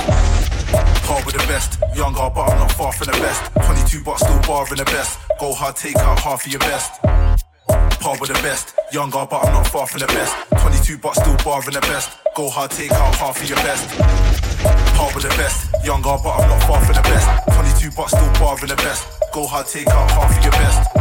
Hard 1.04 1.24
with 1.26 1.36
the 1.36 1.46
best, 1.46 1.78
younger, 1.94 2.28
but 2.34 2.48
I'm 2.48 2.58
not 2.58 2.72
far 2.72 2.92
from 2.92 3.12
the 3.12 3.18
best. 3.20 3.52
22 3.68 4.02
but 4.02 4.18
still 4.18 4.40
bar 4.48 4.66
in 4.70 4.78
the 4.80 4.84
best. 4.84 5.18
Go 5.38 5.52
hard, 5.52 5.76
take 5.76 5.96
out 5.96 6.18
half 6.18 6.46
of 6.46 6.50
your 6.50 6.60
best. 6.60 7.43
Par 8.04 8.18
with 8.20 8.28
the 8.28 8.42
best, 8.42 8.74
younger, 8.92 9.24
but 9.24 9.46
I'm 9.46 9.54
not 9.54 9.66
far 9.68 9.86
from 9.86 10.00
the 10.00 10.06
best. 10.08 10.36
22 10.60 10.98
but 10.98 11.14
still 11.14 11.34
bar 11.42 11.64
in 11.64 11.72
the 11.72 11.80
best. 11.80 12.10
Go 12.36 12.50
hard, 12.50 12.70
take 12.70 12.92
out 12.92 13.14
half 13.14 13.40
of 13.40 13.48
your 13.48 13.56
best. 13.64 13.88
Par 14.92 15.08
with 15.14 15.24
the 15.24 15.32
best, 15.40 15.72
younger, 15.82 16.12
but 16.22 16.36
I'm 16.36 16.46
not 16.50 16.62
far 16.68 16.84
from 16.84 16.96
the 16.96 17.00
best. 17.00 17.26
22 17.80 17.96
but 17.96 18.08
still 18.08 18.30
bar 18.36 18.60
in 18.60 18.68
the 18.68 18.76
best. 18.76 19.08
Go 19.32 19.46
hard, 19.46 19.68
take 19.68 19.88
out 19.88 20.10
half 20.10 20.36
of 20.36 20.44
your 20.44 20.52
best. 20.52 20.92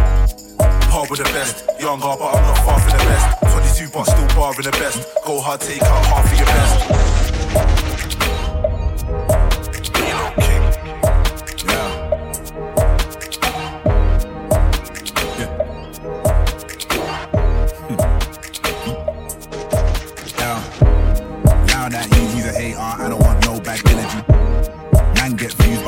Par 0.88 1.05
with 1.10 1.19
the 1.19 1.27
best, 1.36 1.67
younger, 1.77 2.15
but 2.15 2.36
I'm 2.39 2.43
not 2.48 2.57
far 2.63 2.79
from 2.79 2.91
the 2.95 3.03
best. 3.03 3.83
22 3.83 3.91
but 3.91 4.03
still 4.07 4.27
bar 4.39 4.55
in 4.55 4.63
the 4.63 4.72
best. 4.72 5.03
Go 5.25 5.41
hard, 5.41 5.60
take 5.60 5.83
out 5.83 6.05
half 6.05 6.24
of 6.24 6.38
your 6.39 6.48
best. 6.48 7.92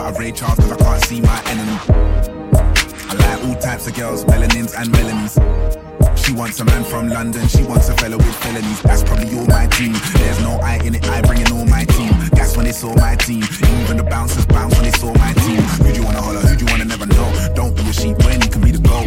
I 0.05 0.12
rate 0.19 0.35
chance 0.35 0.59
cause 0.59 0.71
I 0.71 0.75
can't 0.77 1.03
see 1.05 1.19
my 1.19 1.41
enemy. 1.47 1.79
I 3.09 3.13
like 3.17 3.43
all 3.43 3.55
types 3.55 3.88
of 3.88 3.95
girls, 3.95 4.24
melanins 4.25 4.77
and 4.77 4.93
melanies. 4.93 5.33
She 6.15 6.31
wants 6.31 6.59
a 6.59 6.65
man 6.65 6.83
from 6.83 7.09
London, 7.09 7.47
she 7.47 7.63
wants 7.63 7.89
a 7.89 7.95
fellow 7.97 8.17
with 8.17 8.35
felonies. 8.35 8.83
That's 8.83 9.03
probably 9.03 9.35
all 9.35 9.47
my 9.47 9.65
team. 9.65 9.94
There's 10.13 10.39
no 10.41 10.59
I 10.61 10.75
in 10.85 10.94
it, 10.94 11.09
I 11.09 11.22
bring 11.22 11.41
in 11.41 11.51
all 11.51 11.65
my 11.65 11.85
team. 11.85 12.13
That's 12.33 12.55
when 12.55 12.65
they 12.65 12.72
saw 12.72 12.94
my 12.98 13.15
team. 13.15 13.41
Even 13.81 13.98
the 13.98 14.03
bouncers 14.03 14.46
bounce 14.46 14.75
when 14.75 14.83
they 14.83 14.91
saw 14.91 15.11
my 15.15 15.33
team. 15.33 15.61
Who 15.81 15.91
do 15.91 16.00
you 16.00 16.05
wanna 16.05 16.22
holler? 16.22 16.41
Who 16.41 16.55
do 16.55 16.65
you 16.65 16.72
wanna 16.72 16.85
never 16.85 17.07
know? 17.07 17.51
Don't 17.55 17.75
be 17.75 17.81
a 17.89 17.94
sheep 17.94 18.15
when 18.25 18.39
you 18.44 18.50
can 18.50 18.61
be 18.61 18.70
the 18.70 18.87
goal. 18.87 19.05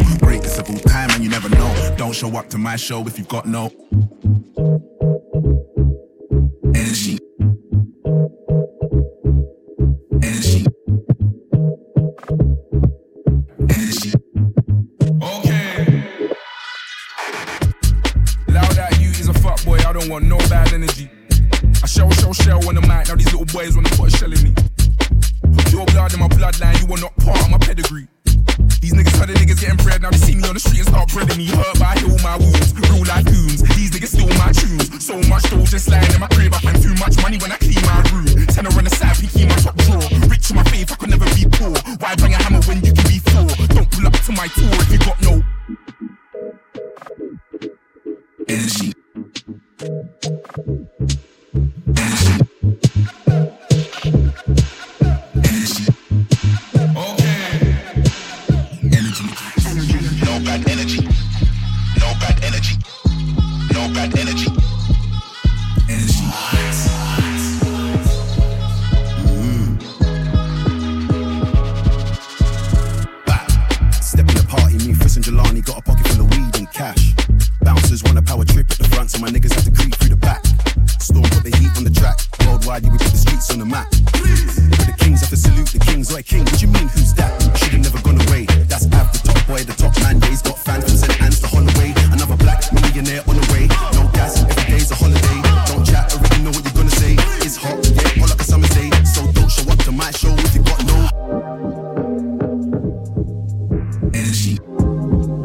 This 0.49 0.59
up 0.59 0.69
all 0.69 0.79
time 0.79 1.09
and 1.11 1.23
you 1.23 1.29
never 1.29 1.47
know. 1.47 1.95
Don't 1.95 2.13
show 2.13 2.35
up 2.35 2.49
to 2.49 2.57
my 2.57 2.75
show 2.75 3.07
if 3.07 3.17
you've 3.17 3.29
got 3.29 3.45
no 3.45 3.71
energy. 104.89 105.29
Energy. 105.29 105.38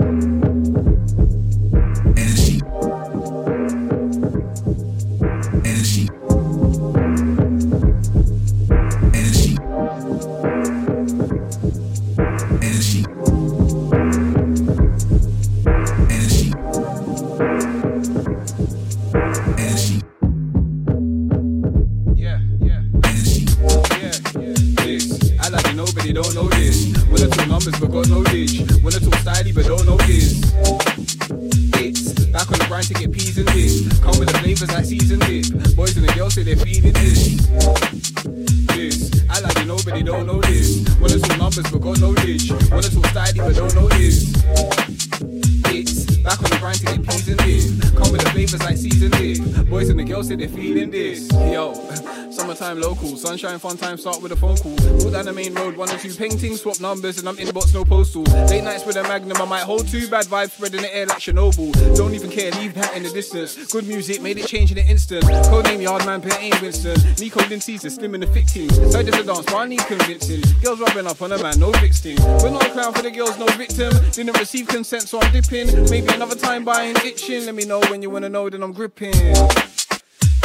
Summertime 52.74 52.90
local, 52.90 53.16
sunshine 53.16 53.58
fun 53.58 53.76
time, 53.76 53.96
start 53.96 54.20
with 54.22 54.32
a 54.32 54.36
phone 54.36 54.56
call. 54.56 54.72
Walk 54.98 55.12
down 55.12 55.26
the 55.26 55.32
main 55.32 55.54
road, 55.54 55.76
one 55.76 55.90
or 55.90 55.98
two 55.98 56.12
paintings, 56.14 56.62
swap 56.62 56.80
numbers, 56.80 57.18
and 57.18 57.28
I'm 57.28 57.36
inbox, 57.36 57.72
no 57.72 57.84
postal. 57.84 58.22
Late 58.22 58.64
nights 58.64 58.84
with 58.84 58.96
a 58.96 59.02
magnum, 59.02 59.36
I 59.40 59.44
might 59.44 59.62
hold 59.62 59.86
two 59.86 60.08
bad 60.08 60.26
vibes, 60.26 60.50
spread 60.50 60.74
in 60.74 60.82
the 60.82 60.94
air 60.94 61.06
like 61.06 61.18
Chernobyl. 61.18 61.72
Don't 61.96 62.14
even 62.14 62.30
care, 62.30 62.50
leave 62.52 62.74
that 62.74 62.96
in 62.96 63.02
the 63.02 63.10
distance. 63.10 63.70
Good 63.72 63.86
music, 63.86 64.22
made 64.22 64.38
it 64.38 64.46
change 64.46 64.72
in 64.72 64.78
an 64.78 64.86
instant. 64.86 65.24
Codename 65.24 65.84
Yardman, 65.86 66.22
Pet 66.22 66.42
ain't 66.42 66.60
Winston. 66.60 66.96
Nico 67.20 67.40
Caesar, 67.40 67.90
slim 67.90 68.14
in 68.14 68.20
the 68.22 68.26
thick 68.26 68.46
team. 68.46 68.70
Side 68.70 69.06
just 69.06 69.20
a 69.20 69.24
dance, 69.24 69.46
but 69.46 69.56
I 69.56 69.66
need 69.66 69.80
convincing. 69.80 70.42
Girls 70.62 70.80
rubbing 70.80 71.06
up 71.06 71.20
on 71.22 71.32
a 71.32 71.42
man, 71.42 71.58
no 71.60 71.70
vixen. 71.72 72.16
We're 72.42 72.50
not 72.50 72.66
a 72.66 72.70
clown 72.70 72.92
for 72.92 73.02
the 73.02 73.10
girls, 73.10 73.38
no 73.38 73.46
victim. 73.56 73.92
Didn't 74.12 74.36
receive 74.38 74.66
consent, 74.66 75.02
so 75.02 75.20
I'm 75.20 75.32
dipping. 75.32 75.68
Maybe 75.90 76.12
another 76.12 76.36
time 76.36 76.64
buying 76.64 76.96
itching. 77.04 77.46
Let 77.46 77.54
me 77.54 77.64
know 77.66 77.80
when 77.90 78.02
you 78.02 78.10
wanna 78.10 78.28
know, 78.28 78.50
then 78.50 78.62
I'm 78.62 78.72
gripping. 78.72 79.14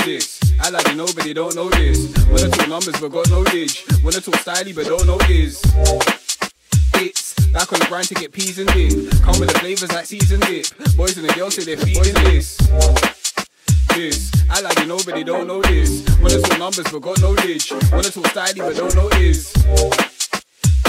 This, 0.06 0.40
I 0.62 0.70
like 0.70 0.88
you 0.88 0.96
know, 0.96 1.06
but 1.06 1.24
they 1.24 1.34
don't 1.34 1.56
know 1.56 1.70
this. 1.70 2.14
Wanna 2.28 2.50
talk 2.50 2.68
numbers, 2.68 3.00
but 3.00 3.10
got 3.10 3.30
no 3.30 3.44
dig. 3.44 3.72
Wanna 4.04 4.22
talk 4.22 4.36
styly, 4.36 4.76
but 4.76 4.86
don't 4.86 5.06
know 5.08 5.18
is. 5.30 5.62
It's 6.96 7.34
back 7.52 7.72
on 7.72 7.80
the 7.80 7.86
grind 7.88 8.08
to 8.10 8.16
get 8.16 8.32
peas 8.32 8.60
and 8.60 8.68
dip. 8.70 8.92
Come 9.22 9.40
with 9.40 9.52
the 9.52 9.60
flavors 9.60 9.92
like 9.92 10.06
seasoned 10.06 10.44
dip. 10.44 10.66
Boys 10.96 11.18
and 11.18 11.28
the 11.28 11.34
girls 11.34 11.56
say 11.56 11.64
they're 11.64 11.78
feeding 11.78 12.14
this. 12.26 12.58
This, 13.96 14.32
I 14.50 14.62
like 14.62 14.78
you 14.80 14.86
know, 14.86 15.00
but 15.06 15.16
they 15.16 15.24
don't 15.24 15.48
know 15.48 15.62
this. 15.62 16.06
Wanna 16.20 16.42
talk 16.42 16.60
numbers, 16.60 16.92
but 16.92 17.00
got 17.00 17.22
no 17.22 17.36
dig. 17.36 17.62
Wanna 17.92 18.10
talk 18.10 18.26
styly, 18.26 18.60
but 18.60 18.76
don't 18.76 18.96
know 18.96 19.10
is. 19.18 20.09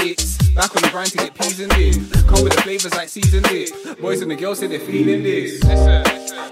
Back 0.01 0.75
on 0.75 0.83
the 0.83 0.89
grind 0.91 1.11
to 1.11 1.19
get 1.19 1.35
peas 1.35 1.61
and 1.61 1.71
dip. 1.73 1.95
Come 2.27 2.43
with 2.43 2.55
the 2.55 2.63
flavors 2.63 2.95
like 2.95 3.11
seasoned 3.11 3.45
dip. 3.45 4.01
Boys 4.01 4.23
and 4.23 4.31
the 4.31 4.35
girls 4.35 4.61
say 4.61 4.67
they're 4.67 4.81
feeling 4.81 5.23
this. 5.23 5.63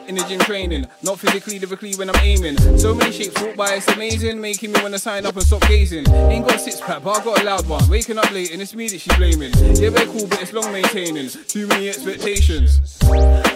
In 0.06 0.14
the 0.16 0.24
gym 0.28 0.40
training, 0.40 0.87
not 1.02 1.18
physically, 1.18 1.58
lyrically 1.58 1.94
when 1.94 2.11
I'm 2.11 2.16
aiming. 2.22 2.58
So 2.78 2.94
many 2.94 3.11
shapes 3.11 3.40
walk 3.40 3.56
by, 3.56 3.74
it's 3.76 3.88
amazing, 3.88 4.38
making 4.38 4.72
me 4.72 4.82
wanna 4.82 4.98
sign 4.98 5.24
up 5.24 5.34
and 5.34 5.44
stop 5.44 5.62
gazing. 5.62 6.08
Ain't 6.11 6.46
got 6.46 6.56
a 6.56 6.58
six 6.58 6.78
pack, 6.80 7.02
but 7.02 7.18
I 7.18 7.24
got 7.24 7.40
a 7.40 7.44
loud 7.44 7.66
one. 7.66 7.88
Waking 7.88 8.18
up 8.18 8.30
late 8.32 8.52
and 8.52 8.61
it's 8.61 8.74
me 8.74 8.88
that 8.88 9.00
she's 9.00 9.16
blaming. 9.16 9.52
Yeah, 9.76 9.90
very 9.90 10.06
cool, 10.06 10.26
but 10.28 10.42
it's 10.42 10.52
long 10.52 10.70
maintaining. 10.70 11.30
Too 11.30 11.66
many 11.66 11.88
expectations. 11.88 12.98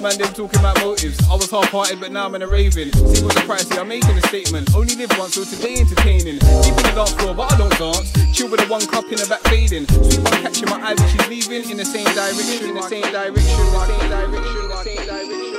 Man, 0.03 0.19
them 0.19 0.35
talking 0.35 0.59
about 0.59 0.81
motives. 0.81 1.17
I 1.31 1.35
was 1.37 1.49
half-hearted, 1.49 2.01
but 2.01 2.11
now 2.11 2.27
I'm 2.27 2.35
in 2.35 2.43
a 2.43 2.49
raving. 2.49 2.91
See 2.91 3.23
what's 3.23 3.37
the 3.37 3.43
price 3.47 3.71
I'm 3.79 3.87
making 3.87 4.19
a 4.19 4.21
statement. 4.23 4.75
Only 4.75 4.97
live 4.97 5.17
once, 5.17 5.35
so 5.35 5.45
today 5.45 5.77
entertaining. 5.79 6.38
Deep 6.38 6.75
in 6.75 6.83
the 6.83 6.93
dance 6.93 7.12
floor, 7.12 7.35
but 7.35 7.53
I 7.53 7.57
don't 7.57 7.79
dance. 7.79 8.11
Chill 8.37 8.51
with 8.51 8.61
a 8.61 8.67
one 8.67 8.85
cup 8.85 9.05
in 9.05 9.19
the 9.19 9.27
back 9.29 9.43
fading. 9.43 9.87
Sweet 9.87 10.19
one 10.19 10.43
catching 10.43 10.69
my 10.69 10.83
eye, 10.83 10.95
but 10.97 11.07
she's 11.07 11.29
leaving 11.29 11.71
in 11.71 11.77
the 11.77 11.85
same 11.85 12.05
direction, 12.17 12.69
in 12.69 12.75
the 12.75 12.83
same 12.83 13.12
direction, 13.12 13.37
in 13.37 13.73
the 13.73 13.87
same 13.87 14.11
direction, 14.11 14.59
in 14.59 14.69
the 14.69 14.83
same 14.83 15.07
direction. 15.07 15.52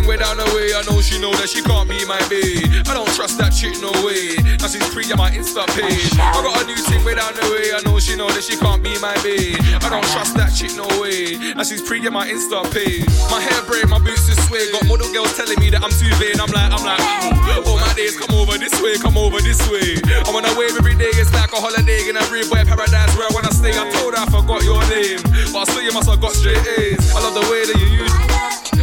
Thing 0.00 0.08
way 0.08 0.16
down 0.16 0.36
the 0.36 0.44
way. 0.54 0.72
I 0.74 0.82
know 0.88 1.00
she 1.00 1.20
know 1.20 1.32
that 1.36 1.48
she 1.48 1.62
can't 1.62 1.88
be 1.88 2.04
my 2.06 2.20
babe. 2.28 2.68
I 2.88 2.94
don't 2.94 3.08
trust 3.14 3.38
that 3.38 3.52
chick, 3.52 3.76
no 3.80 3.92
way. 4.04 4.36
Now 4.58 4.68
she's 4.68 4.86
pre 4.92 5.04
on 5.12 5.18
my 5.18 5.30
Insta 5.30 5.66
page. 5.76 6.12
I 6.16 6.40
got 6.40 6.62
a 6.62 6.66
new 6.66 6.76
thing 6.76 7.04
way 7.04 7.14
down 7.14 7.34
the 7.34 7.44
way. 7.52 7.72
I 7.72 7.80
know 7.84 7.98
she 8.00 8.16
know 8.16 8.28
that 8.30 8.44
she 8.44 8.56
can't 8.56 8.82
be 8.82 8.96
my 9.00 9.14
babe. 9.22 9.60
I 9.84 9.88
don't 9.88 10.04
trust 10.12 10.36
that 10.36 10.52
chick, 10.54 10.72
no 10.76 10.86
way. 11.00 11.36
Now 11.54 11.64
she's 11.64 11.82
pre 11.82 12.00
on 12.06 12.12
my 12.12 12.28
Insta 12.28 12.64
page. 12.72 13.06
My 13.30 13.40
hair 13.40 13.60
braid, 13.66 13.88
my 13.88 13.98
boots 14.00 14.28
is 14.28 14.38
sway. 14.48 14.64
Got 14.72 14.86
model 14.88 15.10
girls 15.12 15.36
telling 15.36 15.58
me 15.60 15.70
that 15.70 15.82
I'm 15.84 15.92
too 15.92 16.10
vain. 16.16 16.40
I'm 16.40 16.50
like, 16.50 16.70
I'm 16.72 16.84
like, 16.84 17.00
mm, 17.00 17.68
oh 17.68 17.76
my 17.80 17.92
days, 17.94 18.16
come 18.16 18.32
over 18.36 18.56
this 18.56 18.74
way, 18.80 18.96
come 18.98 19.16
over 19.18 19.40
this 19.40 19.60
way. 19.68 20.00
I'm 20.26 20.34
on 20.36 20.44
a 20.44 20.52
wave 20.56 20.76
every 20.76 20.96
day. 20.96 21.12
It's 21.18 21.32
like 21.34 21.52
a 21.52 21.60
holiday 21.60 22.08
in 22.08 22.16
a 22.16 22.24
real 22.32 22.48
boy 22.48 22.64
paradise 22.64 23.12
where 23.16 23.28
I 23.28 23.32
wanna 23.34 23.52
stay. 23.52 23.74
I 23.74 23.88
told 24.00 24.14
her 24.14 24.22
I 24.22 24.26
forgot 24.30 24.62
your 24.64 24.80
name, 24.88 25.20
but 25.52 25.66
I 25.66 25.72
swear 25.72 25.84
you 25.84 25.92
must 25.92 26.08
have 26.08 26.20
got 26.20 26.32
straight 26.32 26.62
A's. 26.78 27.12
I 27.12 27.20
love 27.20 27.34
the 27.34 27.44
way 27.50 27.66
that 27.68 27.76
you 27.76 28.06
use. 28.06 28.29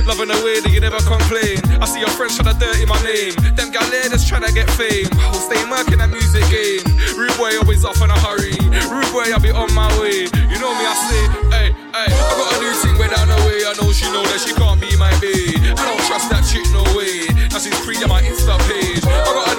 Loving 0.08 0.32
the 0.32 0.40
way 0.40 0.64
that 0.64 0.72
you 0.72 0.80
never 0.80 1.04
complain. 1.04 1.60
I 1.84 1.86
see 1.86 2.00
your 2.00 2.08
friends 2.16 2.40
trying 2.40 2.48
to 2.48 2.56
dirty 2.56 2.88
my 2.88 2.96
name. 3.04 3.36
Them 3.60 3.76
galletas 3.76 4.24
trying 4.24 4.48
to 4.48 4.54
get 4.56 4.72
fame. 4.80 5.12
I'll 5.20 5.36
stay 5.36 5.60
working 5.68 6.00
that 6.00 6.08
music 6.08 6.48
game. 6.48 6.80
Rude 7.20 7.36
boy 7.36 7.52
always 7.60 7.84
off 7.84 8.00
in 8.00 8.08
a 8.08 8.16
hurry. 8.16 8.56
Rude 8.88 9.12
boy, 9.12 9.28
I'll 9.36 9.44
be 9.44 9.52
on 9.52 9.68
my 9.76 9.92
way. 10.00 10.32
You 10.48 10.58
know 10.64 10.72
me, 10.80 10.84
I 10.88 10.96
say, 11.12 11.22
hey, 11.52 11.68
hey. 11.92 12.08
I 12.08 12.34
got 12.40 12.56
a 12.56 12.58
new 12.64 12.72
thing 12.80 12.96
way 12.96 13.12
down 13.12 13.28
the 13.28 13.36
way. 13.52 13.68
I 13.68 13.76
know 13.76 13.92
she 13.92 14.08
know 14.08 14.24
that 14.32 14.40
she 14.40 14.56
can't 14.56 14.80
be 14.80 14.96
my 14.96 15.12
babe. 15.20 15.60
I 15.76 15.84
don't 15.84 16.00
trust 16.08 16.32
that 16.32 16.48
chick, 16.48 16.64
no 16.72 16.88
way. 16.96 17.28
Now 17.52 17.60
she's 17.60 17.76
pre 17.84 18.00
on 18.00 18.08
my 18.08 18.24
Insta 18.24 18.56
page. 18.64 19.04
I 19.04 19.12
got 19.28 19.52
a 19.52 19.57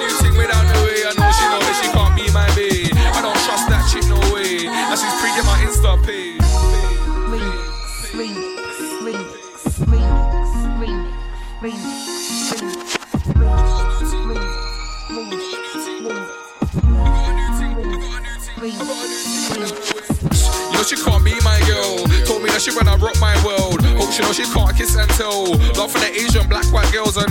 she 22.70 22.76
when 22.76 22.88
I 22.88 22.96
rock 22.96 23.16
my 23.20 23.34
world. 23.44 23.80
Hope 23.96 24.12
she 24.12 24.22
know 24.22 24.32
she 24.32 24.44
can't 24.44 24.76
kiss 24.76 24.96
and 24.96 25.08
tell. 25.16 25.56
Love 25.76 25.92
for 25.92 26.00
the 26.00 26.10
Asian, 26.12 26.48
black, 26.48 26.66
white 26.72 26.90
girls 26.92 27.16
and 27.16 27.30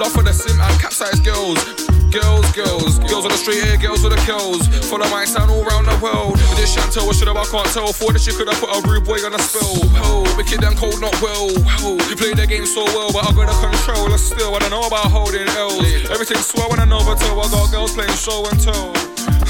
love 0.00 0.12
for 0.12 0.22
the 0.22 0.32
sim 0.32 0.60
and 0.60 0.80
capsize 0.80 1.20
girls. 1.20 1.58
Girls, 2.10 2.46
girls, 2.52 2.98
girls 3.06 3.22
on 3.22 3.30
the 3.30 3.38
street 3.38 3.62
hair, 3.62 3.76
girls 3.76 4.02
with 4.02 4.10
the 4.10 4.22
curls. 4.26 4.66
Follow 4.90 5.06
my 5.10 5.24
sound 5.24 5.50
all 5.50 5.62
around 5.62 5.86
the 5.86 5.94
world. 6.02 6.34
With 6.34 6.58
this 6.58 6.74
Chantel, 6.74 7.06
what 7.06 7.14
should 7.14 7.28
have 7.28 7.36
I 7.36 7.46
can't 7.46 7.70
tell. 7.70 7.92
For 7.92 8.12
that 8.12 8.18
she 8.20 8.32
could 8.34 8.48
have 8.50 8.58
put 8.58 8.70
a 8.74 8.78
rude 8.82 9.06
boy 9.06 9.22
on 9.22 9.34
a 9.34 9.38
spell. 9.38 9.78
Oh, 10.02 10.26
wicked 10.36 10.64
and 10.64 10.74
cold, 10.76 10.98
not 11.00 11.14
well. 11.22 11.46
Oh, 11.86 11.94
you 12.10 12.16
play 12.16 12.34
the 12.34 12.46
game 12.46 12.66
so 12.66 12.82
well, 12.96 13.12
but 13.12 13.22
I 13.22 13.30
got 13.30 13.46
the 13.46 13.56
control. 13.62 14.10
And 14.10 14.18
still, 14.18 14.54
I 14.54 14.58
don't 14.58 14.74
know 14.74 14.82
about 14.82 15.06
holding 15.06 15.46
L's. 15.54 16.10
Everything's 16.10 16.46
swell 16.46 16.68
when 16.70 16.80
I 16.80 16.84
know 16.84 16.98
but. 17.06 17.22
I 17.22 17.30
got 17.30 17.70
girls 17.70 17.94
playing 17.94 18.10
show 18.18 18.42
and 18.50 18.58
tell. 18.58 18.90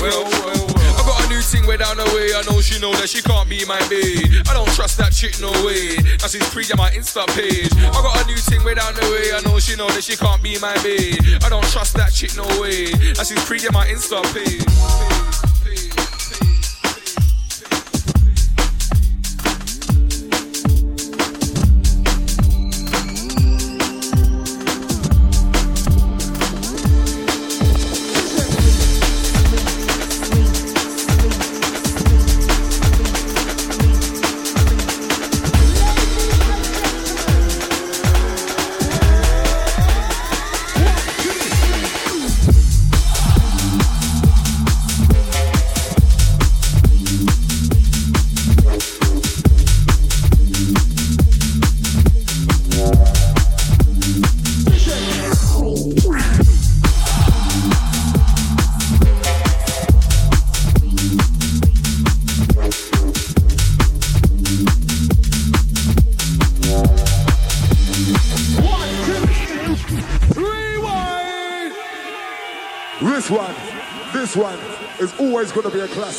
Well, 0.05 0.25
well, 0.29 0.65
I 0.77 0.80
got 1.11 1.27
a 1.27 1.29
new 1.29 1.41
thing 1.41 1.67
way 1.67 1.77
down 1.77 1.97
the 1.97 2.05
way. 2.15 2.31
I 2.35 2.43
know 2.47 2.61
she 2.61 2.79
know 2.79 2.93
that 2.95 3.09
she 3.09 3.21
can't 3.23 3.49
be 3.49 3.65
my 3.67 3.81
babe. 3.89 4.31
I 4.49 4.55
don't 4.55 4.71
trust 4.79 4.99
that 4.99 5.13
chick, 5.13 5.41
no 5.41 5.51
way. 5.67 5.99
Now 6.23 6.31
she's 6.31 6.47
pre 6.51 6.63
on 6.71 6.79
my 6.79 6.91
Insta 6.91 7.27
page. 7.35 7.73
I 7.75 7.99
got 7.99 8.23
a 8.23 8.27
new 8.27 8.37
thing 8.37 8.63
way 8.63 8.75
down 8.75 8.95
the 8.95 9.03
way. 9.11 9.35
I 9.35 9.41
know 9.43 9.59
she 9.59 9.75
know 9.77 9.89
that 9.91 10.05
she 10.05 10.17
can't 10.17 10.43
be 10.43 10.59
my 10.61 10.75
babe. 10.83 11.19
I 11.43 11.49
don't 11.49 11.67
trust 11.75 11.95
that 11.95 12.13
chick, 12.13 12.37
no 12.37 12.47
way. 12.61 12.95
Now 13.19 13.25
she's 13.27 13.43
pre 13.45 13.59
on 13.67 13.75
my 13.75 13.87
Insta 13.87 14.23
page. 14.31 15.20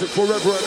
Forever 0.08 0.61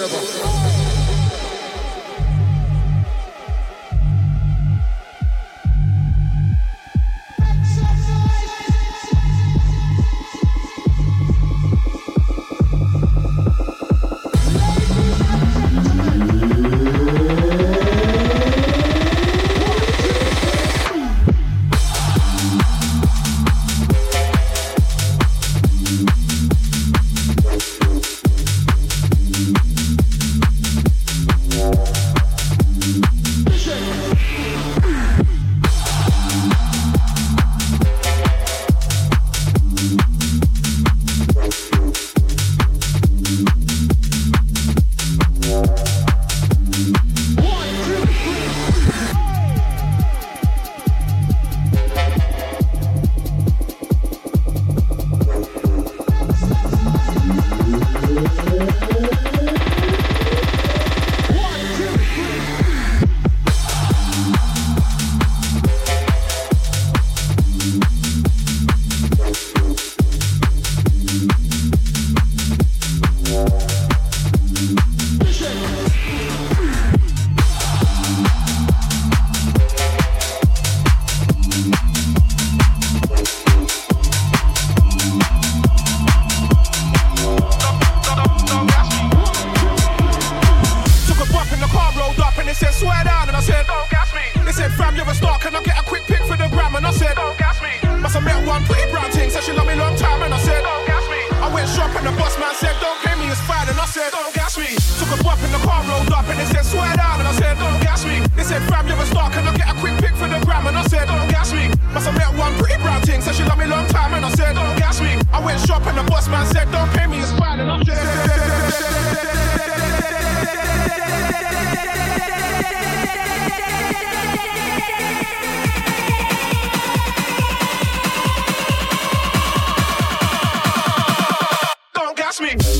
Trust 132.34 132.40
me. 132.40 132.74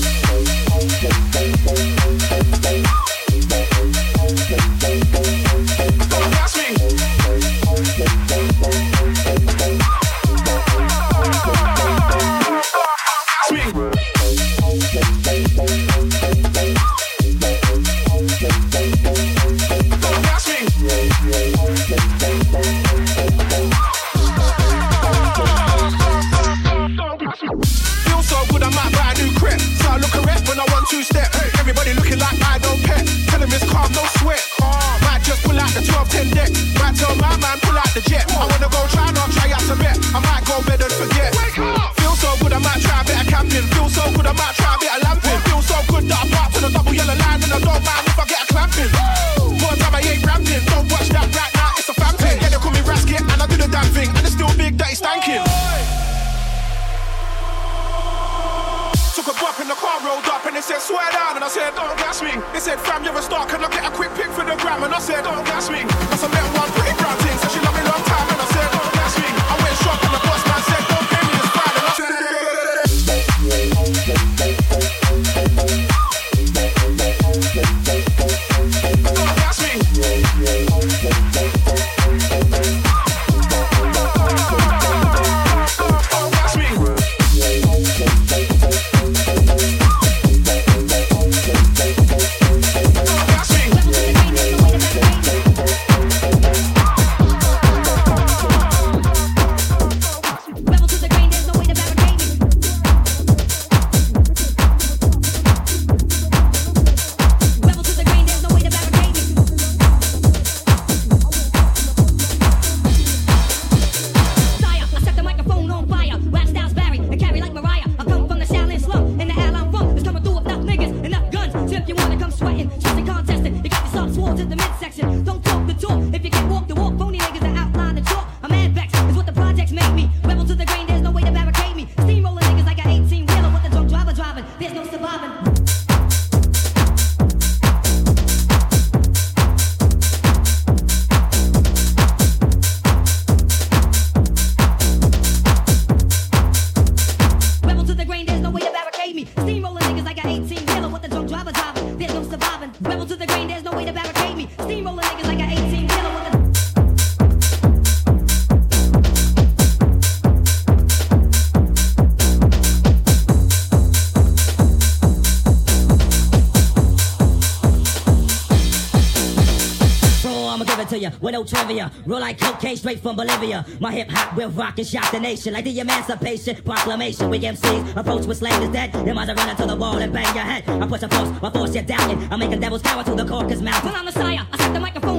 with 171.25 171.33
no 171.33 171.43
trivia. 171.43 171.91
Roll 172.07 172.21
like 172.21 172.39
cocaine 172.39 172.77
straight 172.77 173.01
from 173.01 173.17
Bolivia. 173.17 173.65
My 173.81 173.91
hip 173.91 174.11
hop 174.11 174.37
will 174.37 174.51
rock 174.51 174.79
and 174.79 174.87
shock 174.87 175.11
the 175.11 175.19
nation 175.19 175.55
like 175.55 175.65
the 175.65 175.81
Emancipation 175.81 176.57
Proclamation. 176.63 177.31
We 177.31 177.41
MCs 177.41 177.97
approach 177.97 178.27
with 178.27 178.39
slang 178.39 178.63
is 178.63 178.69
dead. 178.69 178.93
Then 178.93 179.15
might 179.15 179.29
run 179.29 179.49
into 179.49 179.67
the 179.67 179.75
wall 179.75 179.97
and 179.97 180.13
bang 180.13 180.35
your 180.35 180.45
head. 180.45 180.69
I 180.69 180.87
push 180.87 181.03
a 181.03 181.09
force, 181.09 181.31
I 181.43 181.51
force 181.51 181.75
your 181.75 181.85
down. 181.85 182.29
I'm 182.31 182.39
making 182.39 182.61
devil's 182.61 182.83
cower 182.83 183.03
to 183.05 183.15
the 183.15 183.25
caucus 183.25 183.61
mountain. 183.61 183.91
Well, 183.91 184.07
I'm 184.07 184.13
sire, 184.13 184.47
I 184.53 184.57
set 184.59 184.75
the 184.75 184.81
microphone. 184.81 185.14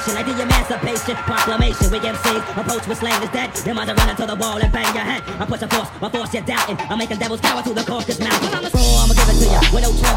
Nation 0.00 0.14
like 0.14 0.26
the 0.26 0.42
Emancipation 0.42 1.16
Proclamation. 1.28 1.90
We 1.90 1.98
MCs 1.98 2.56
approach 2.56 2.86
with 2.86 2.98
slang 2.98 3.22
is 3.22 3.30
dead. 3.30 3.50
Eyes 3.50 3.88
are 3.88 3.94
running 3.94 4.16
to 4.16 4.26
the 4.26 4.36
wall 4.36 4.58
and 4.58 4.72
bang 4.72 4.94
your 4.94 5.04
head. 5.04 5.22
I 5.40 5.44
push 5.44 5.62
a 5.62 5.68
force, 5.68 5.88
I 6.00 6.08
force 6.08 6.34
you 6.34 6.42
doubting. 6.42 6.76
I'm 6.88 6.98
making 6.98 7.18
devils 7.18 7.40
cower 7.40 7.62
to 7.62 7.74
the 7.74 7.82
cautious 7.82 8.18
mouth. 8.18 8.39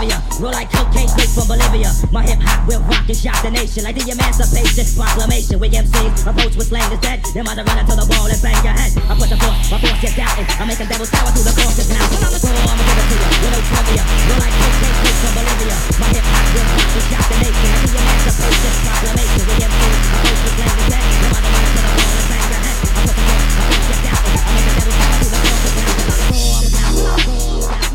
Roll 0.03 0.51
like 0.51 0.67
cocaine 0.67 1.07
straight 1.07 1.31
from 1.31 1.47
Bolivia. 1.47 1.87
My 2.11 2.27
hip 2.27 2.43
hop 2.43 2.67
will 2.67 2.83
rock 2.91 3.07
and 3.07 3.15
shock 3.15 3.39
the 3.39 3.51
nation 3.55 3.87
like 3.87 3.95
the 3.95 4.03
Emancipation 4.03 4.83
Proclamation. 4.99 5.63
We 5.63 5.71
MCs 5.71 6.27
approach 6.27 6.59
with 6.59 6.67
slang 6.67 6.91
is 6.91 6.99
dead. 6.99 7.23
Them 7.31 7.47
eyes 7.47 7.55
are 7.55 7.63
running 7.63 7.87
to 7.87 7.95
the 7.95 8.03
wall 8.11 8.27
and 8.27 8.35
bang 8.43 8.59
your 8.67 8.75
head. 8.75 8.91
I 9.07 9.15
put 9.15 9.31
the 9.31 9.39
force, 9.39 9.71
my 9.71 9.79
force 9.79 10.03
you 10.03 10.11
doubting. 10.11 10.43
I'm 10.59 10.67
making 10.67 10.91
devils 10.91 11.07
cower 11.07 11.31
to 11.31 11.39
the 11.39 11.55
cautious 11.55 11.87
now. 11.87 12.03
When 12.03 12.19
I'm 12.19 12.35
the 12.35 12.41
fool, 12.43 12.51
I'ma 12.51 12.83
give 12.83 12.99
it 12.99 13.15
to 13.15 13.61
trivia. 13.63 14.03
Roll 14.27 14.39
like 14.43 14.55
cocaine 14.59 14.95
straight 14.99 15.17
from 15.23 15.33
Bolivia. 15.39 15.77
My 15.95 16.09
hip 16.11 16.25
hop 16.27 16.51
will 16.51 16.67
rock 16.67 16.83
and 16.83 17.05
shock 17.07 17.23
the 17.31 17.37
nation 17.39 17.67
like 17.71 17.83
the 17.87 17.95
Emancipation 17.95 18.73
Proclamation. 18.83 19.43
We 19.47 19.55
MCs 19.63 20.03
approach 20.03 20.39
with 20.43 20.55
slang 20.59 20.75
is 20.83 20.87
dead. 20.91 21.07
Them 21.23 21.31
eyes 21.31 21.47
are 21.47 21.55
running 21.55 21.71
to 21.71 21.79
the 21.79 21.91
wall 21.95 22.11
and 22.11 22.27
bang 22.27 22.47
your 22.51 22.59
head. 22.59 22.75
I 22.75 22.99
push 23.07 23.07
a 23.07 23.23
force, 23.23 23.55
I 23.55 23.63
force 23.71 23.87
you 23.87 23.97
doubting. 24.03 24.35
I'm 24.35 24.51
making 24.51 24.75
devils 24.75 24.99
cower 24.99 25.23
to 25.23 25.31
the 25.31 25.47
cautious 25.47 26.75
mouth. 26.75 27.92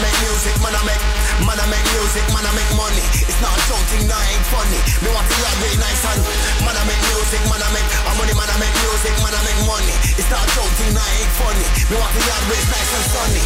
Make 0.00 0.18
music, 0.22 0.54
man, 0.62 0.74
I 0.74 0.82
make, 0.84 1.27
man, 1.46 1.58
I 1.58 1.66
make 1.70 1.84
music, 1.94 2.24
man, 2.34 2.46
I 2.46 2.52
make 2.56 2.72
money. 2.74 3.04
It's 3.26 3.38
not 3.42 3.54
a 3.54 3.60
joke 3.70 3.84
thing, 3.92 4.06
that 4.08 4.22
ain't 4.32 4.46
funny. 4.50 4.80
Me 5.04 5.08
want 5.12 5.26
to 5.26 5.36
rap 5.42 5.56
really 5.62 5.78
nice 5.78 6.02
and 6.08 6.22
man, 6.64 6.74
I 6.74 6.82
make 6.88 7.02
music, 7.14 7.42
man, 7.46 7.60
I 7.62 7.68
make, 7.74 7.88
I'm 8.08 8.16
money, 8.18 8.34
man, 8.34 8.48
I 8.48 8.56
make 8.58 8.74
music, 8.82 9.14
man, 9.22 9.34
I 9.34 9.40
make 9.46 9.60
money. 9.68 9.94
It's 10.18 10.30
not 10.32 10.42
a 10.42 10.48
joke 10.56 10.72
thing, 10.78 10.92
that 10.96 11.08
ain't 11.20 11.32
funny. 11.38 11.66
Me 11.90 11.94
want 11.98 12.12
to 12.14 12.20
rap 12.26 12.42
really 12.48 12.68
nice 12.72 12.92
and 12.96 13.06
sunny. 13.12 13.42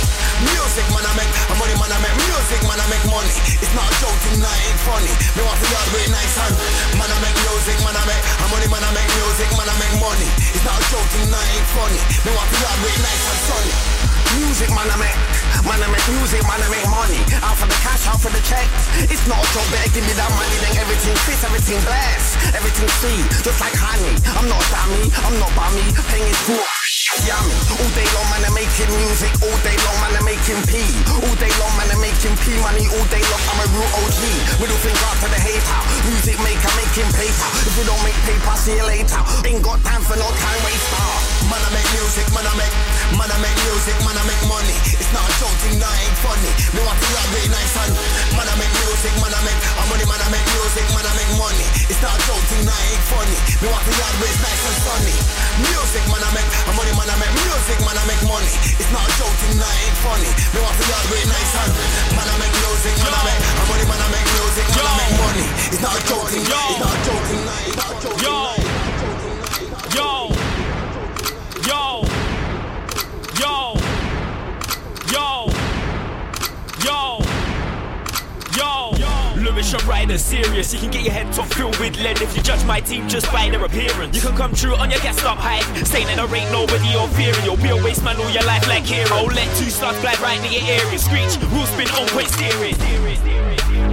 Music, 0.46 0.86
man, 0.94 1.04
I 1.04 1.12
make, 1.18 1.32
I'm 1.52 1.58
money, 1.60 1.74
man, 1.76 1.90
I 1.92 1.98
make 2.00 2.16
music, 2.16 2.60
man, 2.64 2.78
I 2.80 2.86
make 2.88 3.06
money. 3.10 3.34
It's 3.60 3.74
not 3.76 3.86
a 3.88 3.94
joke 4.00 4.18
thing, 4.24 4.38
that 4.40 4.56
ain't 4.68 4.80
funny. 4.86 5.12
Me 5.36 5.40
want 5.44 5.58
to 5.60 5.66
rap 5.72 5.86
really 5.92 6.10
nice 6.12 6.36
and 6.38 6.54
man, 6.96 7.10
I 7.10 7.16
make 7.20 7.36
music, 7.44 7.76
man, 7.84 7.96
I 7.96 8.02
make, 8.08 8.22
I'm 8.40 8.48
money, 8.52 8.68
man, 8.72 8.82
I 8.82 8.90
make 8.96 9.10
music, 9.20 9.48
man, 9.58 9.68
I 9.68 9.74
make 9.76 9.96
money. 10.00 10.28
It's 10.54 10.64
not 10.64 10.76
a 10.78 10.84
joke 10.88 11.08
thing, 11.12 11.28
that 11.28 11.44
ain't 11.52 11.68
funny. 11.76 12.00
Me 12.24 12.30
want 12.32 12.48
to 12.48 12.58
rap 12.62 12.78
really 12.80 13.02
nice 13.02 13.24
and 13.28 13.40
sunny. 13.48 13.74
Music, 14.32 14.70
man, 14.72 14.88
I 14.88 14.96
make, 14.96 15.18
man, 15.68 15.76
I 15.76 15.88
make 15.92 16.06
music, 16.16 16.40
man, 16.48 16.56
I 16.56 16.68
make 16.72 16.88
money. 16.88 17.20
Out 17.44 17.52
the 17.60 17.78
cash, 17.82 18.06
out 18.06 18.20
for 18.22 18.30
the 18.30 18.42
check. 18.46 18.66
It's 19.10 19.26
not 19.26 19.42
a 19.42 19.48
joke, 19.50 19.66
better 19.74 19.90
give 19.90 20.06
me 20.06 20.14
that 20.14 20.30
money, 20.38 20.56
then 20.62 20.78
everything 20.78 21.14
fits, 21.26 21.42
everything 21.42 21.82
blessed, 21.82 22.54
everything 22.54 22.88
sweet, 23.02 23.26
just 23.42 23.58
like 23.58 23.74
honey. 23.74 24.14
I'm 24.38 24.46
not 24.46 24.62
dummy, 24.70 25.10
I'm 25.26 25.36
not 25.42 25.50
bummy, 25.58 25.86
paying 26.08 26.34
full. 26.46 26.81
Yummy. 27.20 27.52
All 27.76 27.90
day 27.92 28.08
long, 28.16 28.24
man, 28.32 28.40
I'm 28.48 28.56
making 28.56 28.88
music. 28.88 29.28
All 29.44 29.58
day 29.60 29.76
long, 29.84 29.98
man, 30.00 30.16
I'm 30.16 30.24
making 30.24 30.56
P. 30.64 30.80
All 31.12 31.36
day 31.36 31.52
long, 31.60 31.72
man, 31.76 31.92
I'm 31.92 32.00
making 32.00 32.32
P 32.40 32.56
money. 32.64 32.88
All 32.88 33.06
day 33.12 33.20
long, 33.28 33.44
I'm 33.52 33.60
a 33.60 33.66
real 33.76 33.84
OG. 34.00 34.20
Middle 34.56 34.80
finger 34.80 35.06
up 35.12 35.20
to 35.20 35.28
the 35.28 35.36
hater. 35.36 35.80
Music 36.08 36.40
maker 36.40 36.72
making 36.80 37.12
paper. 37.12 37.48
If 37.68 37.76
you 37.76 37.84
don't 37.84 38.00
make 38.00 38.16
paper, 38.24 38.56
see 38.56 38.80
you 38.80 38.86
later. 38.88 39.20
Ain't 39.44 39.60
got 39.60 39.76
time 39.84 40.00
for 40.00 40.16
no 40.16 40.24
time 40.24 40.60
waster. 40.64 41.04
Man, 41.52 41.60
I 41.60 41.68
make 41.76 41.90
music, 42.00 42.24
man, 42.32 42.48
I 42.48 42.54
make, 42.56 42.74
man, 43.20 43.28
I 43.28 43.36
make 43.44 43.58
music, 43.68 43.96
man, 44.08 44.16
I 44.16 44.24
make 44.24 44.44
money. 44.48 44.72
It's 44.96 45.12
not 45.12 45.20
a 45.20 45.32
joke 45.36 45.52
thing, 45.60 45.76
that 45.76 45.92
ain't 45.92 46.16
funny. 46.24 46.48
Me 46.72 46.80
want 46.80 46.96
to 46.96 47.06
rap 47.12 47.28
really 47.36 47.50
nice 47.52 47.76
and 47.76 47.92
man, 48.40 48.48
I 48.48 48.54
make 48.56 48.72
music, 48.88 49.12
man, 49.20 49.36
I 49.36 49.40
make, 49.44 49.60
I'm 49.76 49.84
money, 49.92 50.06
man, 50.08 50.16
I 50.16 50.28
make 50.32 50.46
music, 50.56 50.86
man, 50.96 51.04
I 51.04 51.12
make 51.12 51.32
money. 51.36 51.66
It's 51.92 52.00
not 52.00 52.16
a 52.16 52.20
joke 52.24 52.40
thing, 52.48 52.64
that 52.64 52.80
ain't 52.88 53.04
funny. 53.12 53.36
Me 53.60 53.66
want 53.68 53.84
to 53.84 53.92
rap 54.00 54.14
really 54.16 54.38
nice 54.40 54.62
and 54.64 54.78
sunny. 54.80 55.14
Music, 55.60 56.04
man, 56.08 56.22
I 56.24 56.30
make, 56.32 56.48
I'm 56.64 56.74
money, 56.78 56.94
man, 56.96 57.01
I 57.10 57.16
make 57.18 57.34
music, 57.34 57.78
man, 57.82 57.98
I 57.98 58.04
make 58.06 58.22
money. 58.30 58.46
It's 58.78 58.90
not 58.94 59.02
a 59.02 59.12
joke 59.18 59.34
thing, 59.42 59.58
that 59.58 59.74
ain't 59.82 59.98
funny. 60.06 60.30
Me 60.54 60.58
want 60.62 60.76
to 60.76 60.84
rap 60.86 61.02
really 61.10 61.26
nice 61.26 61.52
and 61.58 61.72
man, 62.14 62.26
I 62.30 62.34
make 62.38 62.54
music, 62.62 62.94
man, 63.02 63.10
I 63.10 63.20
make, 63.26 63.40
I'm 63.42 63.66
money, 63.70 63.84
man, 63.90 64.00
I 64.02 64.08
make 64.14 64.28
music, 64.38 64.66
man, 64.70 64.86
I 64.86 64.92
make 65.02 65.14
money. 65.18 65.46
It's 65.72 65.82
not 65.82 65.94
a 65.98 66.00
joke 66.06 66.28
thing, 66.30 66.46
it's 66.46 66.78
not 66.78 66.94
a 66.94 66.98
joke 67.02 67.24
thing, 67.26 67.42
it's 67.66 67.76
not 67.76 67.90
a 67.90 68.18
joke 68.22 68.54
thing. 68.54 68.61
Yo. 79.62 79.72
Lewis, 79.72 79.72
your 79.72 79.80
rider, 79.90 80.18
serious. 80.18 80.72
You 80.72 80.80
can 80.80 80.90
get 80.90 81.02
your 81.02 81.12
head 81.12 81.32
top 81.32 81.46
filled 81.54 81.78
with 81.78 81.96
lead 81.98 82.20
if 82.20 82.36
you 82.36 82.42
judge 82.42 82.64
my 82.64 82.80
team 82.80 83.08
just 83.08 83.30
by 83.32 83.48
their 83.48 83.64
appearance. 83.64 84.14
You 84.14 84.22
can 84.22 84.36
come 84.36 84.54
true 84.54 84.74
on 84.74 84.90
your 84.90 85.00
gas 85.00 85.22
up 85.24 85.38
high, 85.38 85.60
saying 85.84 86.06
that 86.06 86.16
there 86.16 86.36
ain't 86.36 86.50
nobody. 86.50 86.88
You'll 86.88 87.56
be 87.56 87.70
a 87.70 87.76
waste 87.76 88.02
man 88.04 88.16
all 88.16 88.30
your 88.30 88.44
life 88.44 88.66
like 88.68 88.84
hero. 88.84 89.08
Oh, 89.12 89.30
let 89.34 89.48
two 89.56 89.70
stars 89.70 89.96
fly 89.98 90.14
right 90.22 90.40
near 90.42 90.60
your 90.60 90.82
area. 90.82 90.98
Screech, 90.98 91.36
wheel 91.52 91.66
spin 91.66 91.88
on 91.94 92.08
point 92.10 92.28
steering. 92.28 92.74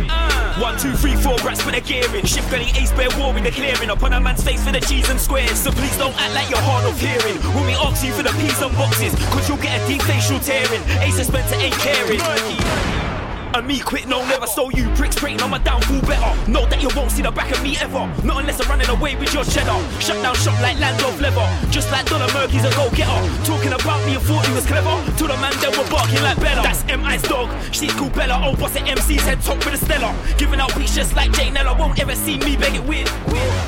Uh. 0.09 0.39
One, 0.59 0.77
two, 0.77 0.91
three, 0.93 1.15
four, 1.15 1.37
rats 1.45 1.63
put 1.63 1.73
the 1.73 1.81
gear 1.81 2.03
in. 2.15 2.25
Shift 2.25 2.49
gully, 2.51 2.67
ace 2.75 2.91
bear 2.91 3.09
war 3.17 3.33
with 3.33 3.43
the 3.43 3.51
clearing. 3.51 3.89
Up 3.89 4.03
on 4.03 4.13
a 4.13 4.19
man's 4.19 4.43
face 4.43 4.63
for 4.63 4.71
the 4.71 4.81
cheese 4.81 5.09
and 5.09 5.19
squares. 5.19 5.57
So 5.57 5.71
please 5.71 5.95
don't 5.97 6.15
act 6.19 6.33
like 6.33 6.49
you're 6.49 6.59
hard 6.61 6.85
of 6.85 6.99
hearing. 6.99 7.37
When 7.55 7.65
we 7.65 7.73
ask 7.73 8.03
you 8.03 8.11
for 8.11 8.23
the 8.23 8.33
peas 8.41 8.59
and 8.61 8.75
boxes, 8.75 9.15
cause 9.31 9.47
you'll 9.47 9.61
get 9.61 9.79
a 9.79 9.87
deep 9.87 10.01
facial 10.01 10.39
tearing. 10.39 10.81
Ace 10.99 11.17
and 11.17 11.27
Spencer 11.27 11.55
ain't 11.55 11.77
caring. 11.79 13.08
And 13.55 13.65
me 13.65 13.79
quit, 13.79 14.07
no, 14.07 14.23
never. 14.27 14.45
So 14.45 14.69
you 14.69 14.87
pricks 14.95 15.15
praying 15.15 15.41
on 15.41 15.49
my 15.49 15.57
downfall 15.57 16.01
better. 16.01 16.31
Know 16.49 16.65
that 16.67 16.81
you 16.81 16.89
won't 16.95 17.11
see 17.11 17.21
the 17.21 17.31
back 17.31 17.49
of 17.51 17.61
me 17.63 17.77
ever. 17.81 18.05
Not 18.23 18.41
unless 18.41 18.61
I'm 18.61 18.69
running 18.69 18.89
away 18.89 19.15
with 19.15 19.33
your 19.33 19.43
cheddar. 19.43 19.79
Shut 19.99 20.21
down 20.21 20.35
shop 20.35 20.59
like 20.61 20.77
land 20.79 21.01
of 21.01 21.19
leather. 21.19 21.47
Just 21.71 21.91
like 21.91 22.05
Donna 22.05 22.31
Murky's 22.33 22.63
a 22.63 22.69
go 22.77 22.89
getter. 22.93 23.17
Talking 23.43 23.73
about 23.73 24.05
me 24.05 24.13
and 24.15 24.23
thought 24.23 24.45
he 24.45 24.53
was 24.53 24.65
clever. 24.65 24.93
To 25.17 25.23
the 25.25 25.37
man 25.41 25.53
that 25.65 25.73
were 25.73 25.89
barking 25.89 26.21
like 26.21 26.37
Bella. 26.37 26.61
That's 26.61 26.85
M.I.'s 26.87 27.23
dog. 27.23 27.49
She's 27.73 27.93
called 27.93 28.13
Bella. 28.13 28.37
Oh, 28.45 28.55
boss 28.55 28.75
at 28.75 28.85
MC's 28.85 29.25
head 29.25 29.41
top 29.41 29.57
with 29.65 29.73
a 29.73 29.81
Stella. 29.81 30.13
Giving 30.37 30.59
out 30.59 30.75
beats 30.77 30.93
just 30.93 31.15
like 31.15 31.31
Jay 31.33 31.49
Nella. 31.49 31.73
Won't 31.73 31.99
ever 31.99 32.13
see 32.15 32.37
me 32.37 32.55
beg 32.55 32.75
it 32.75 32.85
weird. 32.85 33.09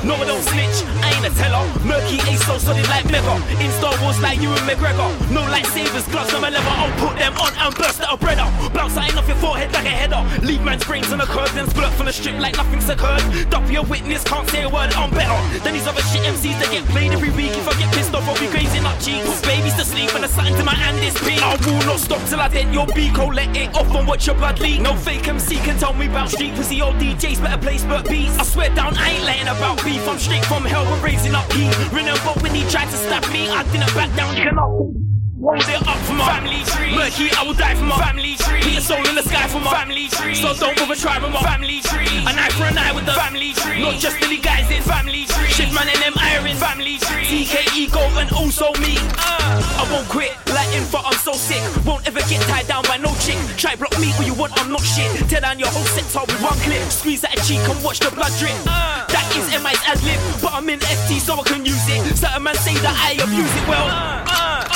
No, 0.06 0.14
I 0.14 0.24
don't 0.30 0.42
snitch. 0.46 0.86
I 1.02 1.10
ain't 1.18 1.26
a 1.26 1.32
teller. 1.34 1.66
Murky 1.82 2.22
ace 2.30 2.46
so 2.46 2.56
solid 2.58 2.86
like 2.86 3.10
Mega. 3.10 3.34
In 3.58 3.70
Star 3.82 3.98
Wars 4.00 4.20
like 4.22 4.38
Ewan 4.38 4.62
McGregor. 4.62 5.10
No 5.34 5.42
lightsabers, 5.50 6.06
gloves, 6.10 6.32
no 6.32 6.40
my 6.40 6.50
leather. 6.50 6.70
I'll 6.70 6.94
put 7.02 7.18
them 7.18 7.34
on 7.34 7.52
and 7.58 7.74
burst 7.74 8.00
out 8.00 8.14
a 8.14 8.16
breader. 8.16 8.46
Bounce 8.72 8.94
something 8.94 9.18
off 9.18 9.26
your 9.26 9.36
forehead 9.42 9.71
like 9.72 9.86
a 9.86 9.94
header. 9.94 10.22
Leave 10.44 10.62
man's 10.62 10.84
brains 10.84 11.12
on 11.12 11.18
the 11.18 11.26
curb, 11.26 11.48
then 11.50 11.68
split 11.68 11.92
from 11.92 12.06
the 12.06 12.12
strip 12.12 12.38
like 12.38 12.56
nothing's 12.56 12.88
occurred. 12.88 13.22
Duffy 13.50 13.76
a 13.76 13.82
witness, 13.82 14.24
can't 14.24 14.48
say 14.48 14.62
a 14.62 14.68
word, 14.68 14.92
I'm 14.94 15.10
better 15.10 15.36
than 15.64 15.74
these 15.74 15.86
other 15.86 16.02
shit 16.02 16.22
MCs 16.22 16.58
that 16.60 16.70
get 16.70 16.84
played 16.86 17.12
every 17.12 17.30
week. 17.30 17.52
If 17.52 17.68
I 17.68 17.74
get 17.78 17.92
pissed 17.94 18.14
off, 18.14 18.28
I'll 18.28 18.38
be 18.38 18.48
grazing 18.48 18.84
up 18.84 18.98
cheeks. 19.00 19.26
Put 19.26 19.42
babies 19.42 19.74
to 19.76 19.84
sleep 19.84 20.14
and 20.14 20.24
a 20.24 20.28
sign 20.28 20.52
to 20.54 20.64
my 20.64 20.74
hand 20.74 20.98
is 21.04 21.14
peak. 21.22 21.42
I 21.42 21.56
will 21.66 21.84
not 21.86 22.00
stop 22.00 22.22
till 22.28 22.40
I 22.40 22.48
dent 22.48 22.72
your 22.72 22.86
beak. 22.94 23.18
Oh, 23.18 23.28
let 23.28 23.54
it 23.56 23.74
off 23.74 23.94
and 23.94 24.06
watch 24.06 24.26
your 24.26 24.36
blood 24.36 24.60
leak. 24.60 24.80
No 24.80 24.94
fake 24.96 25.26
MC 25.26 25.56
can 25.56 25.78
tell 25.78 25.94
me 25.94 26.06
about 26.06 26.30
street 26.30 26.54
pussy 26.54 26.80
old 26.82 26.96
DJs 26.96 27.42
better 27.42 27.60
play 27.60 27.78
spurt 27.78 28.08
beats. 28.08 28.38
I 28.38 28.44
swear 28.44 28.70
down, 28.74 28.96
I 28.96 29.10
ain't 29.10 29.24
letting 29.24 29.48
about 29.48 29.82
beef. 29.84 30.06
I'm 30.08 30.18
straight 30.18 30.44
from 30.46 30.64
hell, 30.64 30.84
we're 30.84 31.04
raising 31.04 31.34
up 31.34 31.50
heat. 31.52 31.74
Remember 31.92 32.32
when 32.42 32.54
he 32.54 32.62
tried 32.70 32.90
to 32.90 32.96
stab 32.96 33.24
me, 33.32 33.48
I 33.48 33.62
didn't 33.72 33.94
back 33.94 34.14
down. 34.16 34.36
You 34.36 34.44
cannot. 34.44 35.11
It 35.42 35.82
up 35.90 35.98
for 36.06 36.14
my 36.14 36.38
family 36.38 36.62
tree. 36.70 36.94
Murky, 36.94 37.26
I 37.34 37.42
will 37.42 37.58
die 37.58 37.74
for 37.74 37.82
my 37.82 37.98
family 37.98 38.38
tree. 38.38 38.62
Be 38.62 38.78
a 38.78 38.80
soul 38.80 39.02
in 39.02 39.18
the 39.18 39.26
sky 39.26 39.50
for 39.50 39.58
my 39.58 39.74
family 39.74 40.06
tree. 40.06 40.38
So 40.38 40.54
don't 40.54 40.78
bother 40.78 40.94
trying 40.94 41.18
with 41.18 41.34
my 41.34 41.42
family 41.42 41.82
tree. 41.82 42.06
An 42.30 42.38
eye 42.38 42.54
for 42.54 42.70
an 42.70 42.78
eye 42.78 42.94
with 42.94 43.10
the 43.10 43.16
family 43.18 43.50
tree. 43.58 43.82
Not 43.82 43.98
just 43.98 44.22
Billy 44.22 44.38
guys 44.38 44.70
in 44.70 44.86
family 44.86 45.26
tree. 45.26 45.50
Shift 45.50 45.74
man 45.74 45.90
and 45.90 45.98
them 45.98 46.14
iron 46.14 46.54
family 46.62 46.94
tree. 47.02 47.26
TKE 47.26 47.90
go 47.90 48.06
and 48.22 48.30
also 48.30 48.70
me. 48.78 48.94
Uh, 49.18 49.82
I 49.82 49.84
won't 49.90 50.06
quit. 50.06 50.30
Like 50.54 50.70
info, 50.78 51.02
I'm 51.02 51.18
so 51.18 51.34
sick. 51.34 51.58
Won't 51.82 52.06
ever 52.06 52.22
get 52.30 52.38
tied 52.46 52.70
down 52.70 52.86
by 52.86 53.02
no 53.02 53.10
chick. 53.18 53.34
Try 53.58 53.74
block 53.74 53.98
me 53.98 54.14
all 54.14 54.22
you 54.22 54.38
want, 54.38 54.54
I'm 54.62 54.70
not 54.70 54.86
shit. 54.86 55.10
Tear 55.26 55.42
down 55.42 55.58
your 55.58 55.74
whole 55.74 55.90
sector 55.90 56.22
with 56.22 56.38
one 56.38 56.54
clip. 56.62 56.86
Squeeze 56.86 57.26
at 57.26 57.34
a 57.34 57.42
cheek 57.42 57.66
and 57.66 57.82
watch 57.82 57.98
the 57.98 58.14
blood 58.14 58.30
drip. 58.38 58.54
Uh. 58.62 59.10
That 59.10 59.26
is 59.34 59.50
MI's 59.58 59.82
ad 59.90 59.98
lib, 60.06 60.22
but 60.38 60.54
I'm 60.54 60.70
in 60.70 60.78
FT 60.78 61.18
so 61.18 61.34
I 61.34 61.42
can 61.42 61.66
use 61.66 61.82
it. 61.90 62.14
Certain 62.14 62.46
man 62.46 62.54
say 62.62 62.78
that 62.78 62.94
I 62.94 63.18
abuse 63.18 63.50
it 63.58 63.66
well. 63.66 63.90
You 63.90 64.71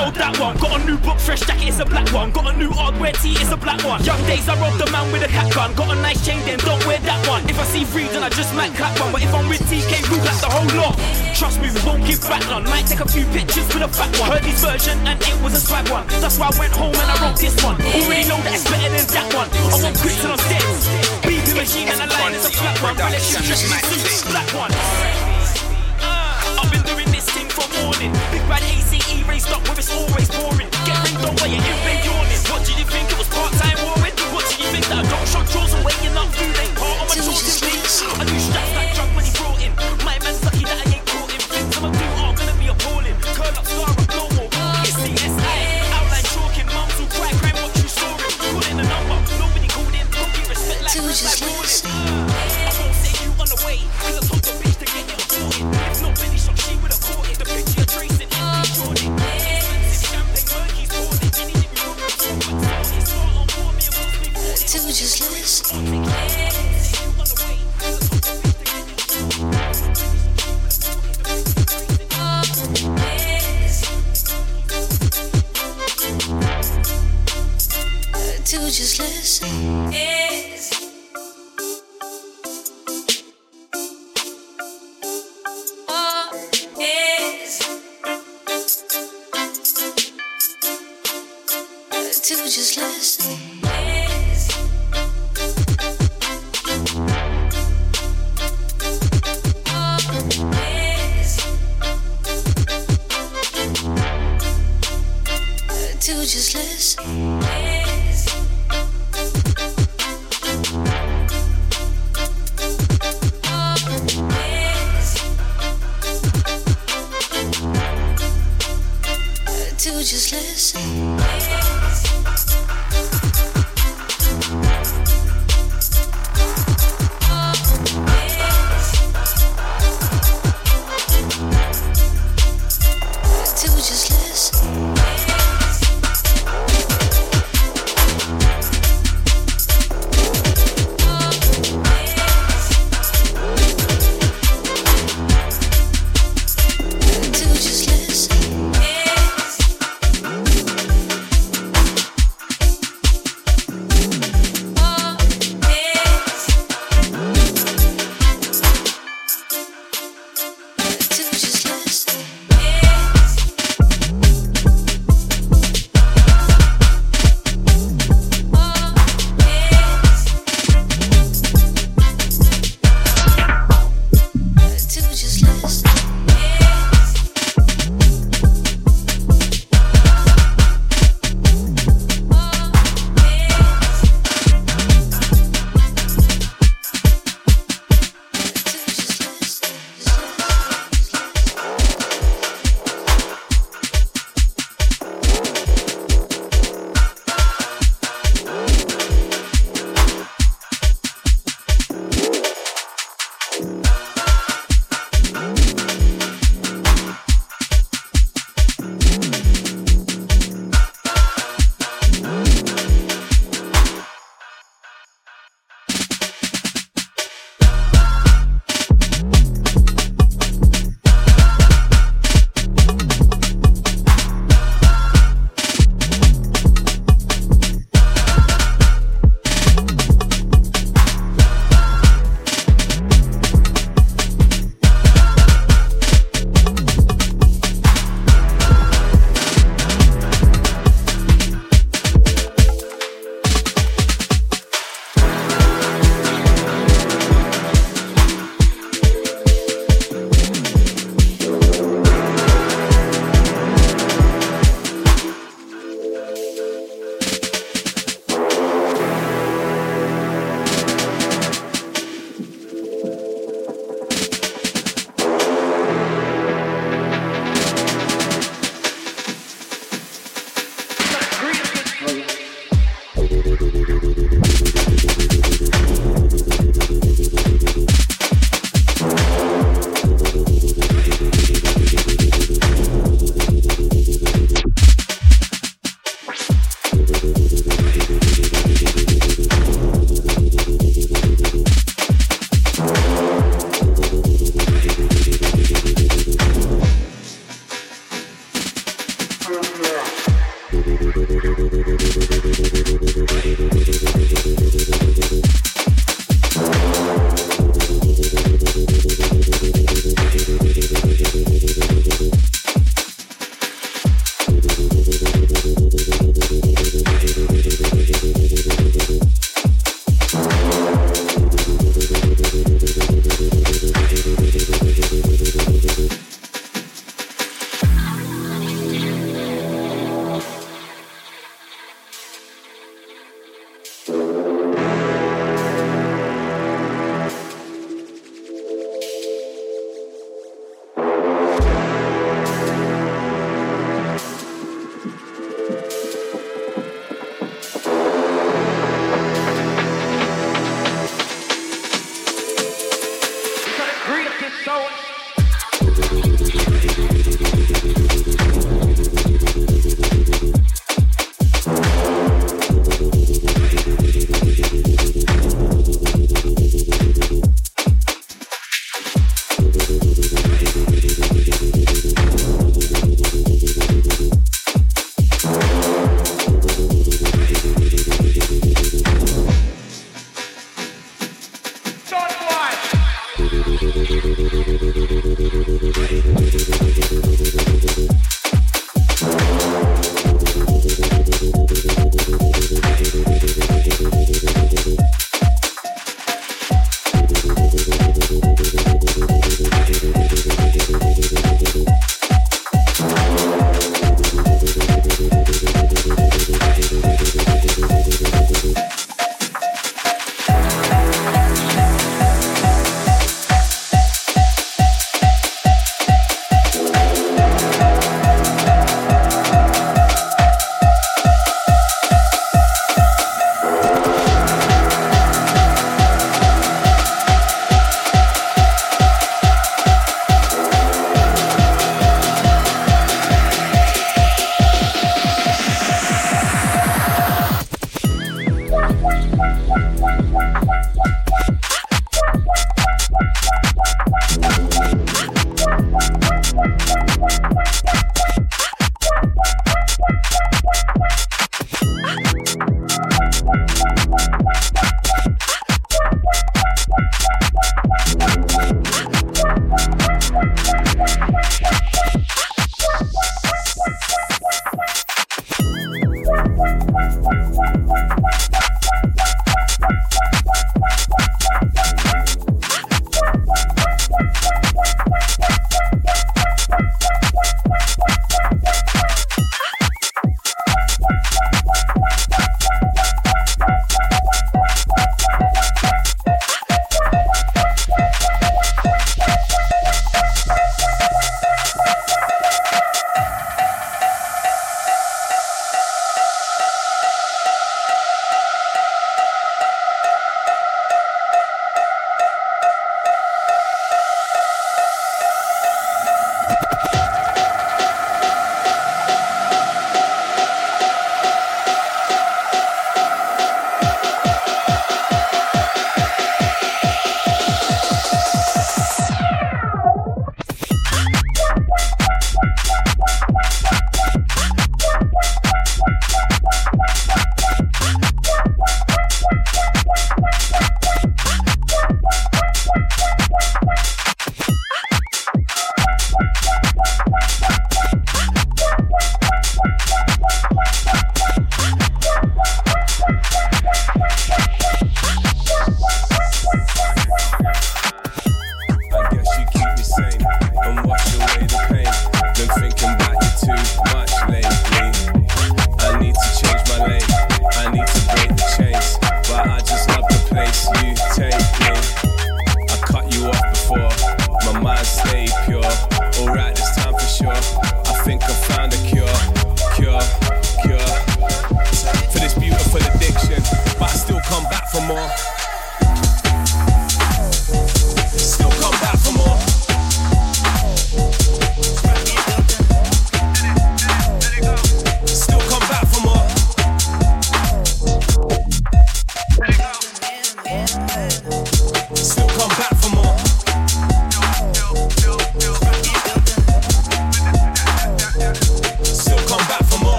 know 0.00 0.10
that 0.16 0.34
one. 0.40 0.56
Got 0.56 0.80
a 0.80 0.84
new 0.84 0.96
book, 0.98 1.18
fresh 1.20 1.40
jacket, 1.40 1.68
it's 1.68 1.80
a 1.80 1.84
black 1.84 2.08
one. 2.12 2.32
Got 2.32 2.54
a 2.54 2.56
new 2.56 2.70
hardware 2.70 3.12
tee, 3.12 3.36
it's 3.36 3.52
a 3.52 3.56
black 3.56 3.82
one. 3.84 4.02
Young 4.04 4.20
days, 4.24 4.48
I 4.48 4.56
robbed 4.56 4.80
the 4.80 4.88
man 4.90 5.12
with 5.12 5.22
a 5.22 5.28
cat 5.28 5.52
gun. 5.52 5.74
Got 5.74 5.92
a 5.92 5.96
nice 6.00 6.24
chain, 6.24 6.40
then 6.48 6.58
don't 6.64 6.80
wear 6.86 6.98
that 7.04 7.20
one. 7.28 7.44
If 7.48 7.58
I 7.60 7.64
see 7.64 7.84
free, 7.84 8.08
then 8.08 8.22
I 8.22 8.30
just 8.30 8.54
might 8.54 8.72
clap 8.74 8.98
one. 9.00 9.12
But 9.12 9.22
if 9.22 9.32
I'm 9.34 9.48
with 9.48 9.60
TK, 9.68 9.92
we 10.08 10.16
like 10.24 10.40
the 10.40 10.48
whole 10.48 10.70
lot. 10.80 10.96
Trust 11.36 11.60
me, 11.60 11.68
we 11.68 11.80
won't 11.84 12.04
give 12.06 12.20
back 12.24 12.42
none. 12.48 12.64
Might 12.64 12.86
take 12.86 13.00
a 13.00 13.08
few 13.08 13.24
pictures 13.36 13.68
with 13.72 13.84
a 13.84 13.88
fat 13.88 14.12
one. 14.20 14.30
Heard 14.32 14.44
his 14.44 14.60
version 14.64 14.96
and 15.04 15.20
it 15.20 15.36
was 15.44 15.52
a 15.54 15.60
swag 15.60 15.88
one. 15.88 16.06
That's 16.20 16.38
why 16.38 16.48
I 16.48 16.54
went 16.58 16.72
home 16.72 16.96
and 16.96 17.08
I 17.10 17.16
wrote 17.20 17.38
this 17.38 17.56
one. 17.64 17.76
Already 17.80 18.24
know 18.28 18.40
that 18.44 18.54
it's 18.56 18.64
better 18.64 18.88
than 18.88 19.06
that 19.16 19.28
one. 19.36 19.48
I 19.52 19.76
won't 19.84 19.96
quit 20.00 20.16
till 20.20 20.32
I'm 20.32 20.42
dead. 20.48 20.64
BB 21.24 21.56
machine 21.56 21.88
and 21.88 22.00
a 22.00 22.08
line 22.08 22.34
is 22.34 22.44
a 22.44 22.52
flat 22.52 22.76
one. 22.84 22.96
Relationship, 22.96 24.32
black 24.32 24.48
one. 24.52 25.19
Raced 29.30 29.52
up 29.52 29.62
where 29.62 29.78
it's 29.78 29.94
always 29.94 30.26
boring. 30.26 30.66
Get 30.82 30.98
ringed 31.06 31.22
on 31.22 31.38
while 31.38 31.46
you're 31.46 31.62
in 31.62 31.78
bed 31.86 32.02
yawning. 32.02 32.42
What 32.50 32.66
did 32.66 32.74
you 32.74 32.84
think 32.84 33.14
it 33.14 33.16
was 33.16 33.30
part 33.30 33.54
time 33.62 33.78
warring? 33.78 34.10
What 34.34 34.42
did 34.50 34.58
you 34.58 34.66
think 34.74 34.82
that 34.90 35.06
I 35.06 35.06
don't 35.06 35.28
shot 35.30 35.46
drawers 35.54 35.70
and 35.70 35.86
waiting 35.86 36.18
up 36.18 36.26
food 36.34 36.50
ain't 36.50 36.74
part 36.74 36.98
of 36.98 37.06
my 37.06 37.14
please? 37.14 38.02
I 38.18 38.26
do 38.26 38.49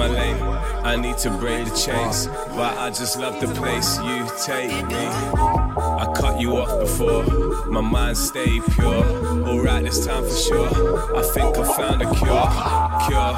my 0.00 0.08
lane. 0.08 0.42
I 0.82 0.96
need 0.96 1.18
to 1.18 1.30
break 1.30 1.68
the 1.68 1.76
chains. 1.76 2.26
But 2.56 2.78
I 2.78 2.88
just 2.88 3.18
love 3.18 3.38
the 3.38 3.48
place 3.48 3.98
you 3.98 4.26
take 4.46 4.72
me. 4.86 5.04
I 6.02 6.10
cut 6.16 6.40
you 6.40 6.56
off 6.56 6.72
before. 6.80 7.24
My 7.66 7.82
mind 7.82 8.16
stayed 8.16 8.62
pure. 8.72 9.04
Alright, 9.48 9.84
this 9.84 10.06
time 10.06 10.24
for 10.24 10.36
sure. 10.48 10.70
I 11.18 11.22
think 11.34 11.58
I 11.58 11.64
found 11.76 12.00
a 12.00 12.08
cure. 12.20 12.48
Cure, 13.06 13.32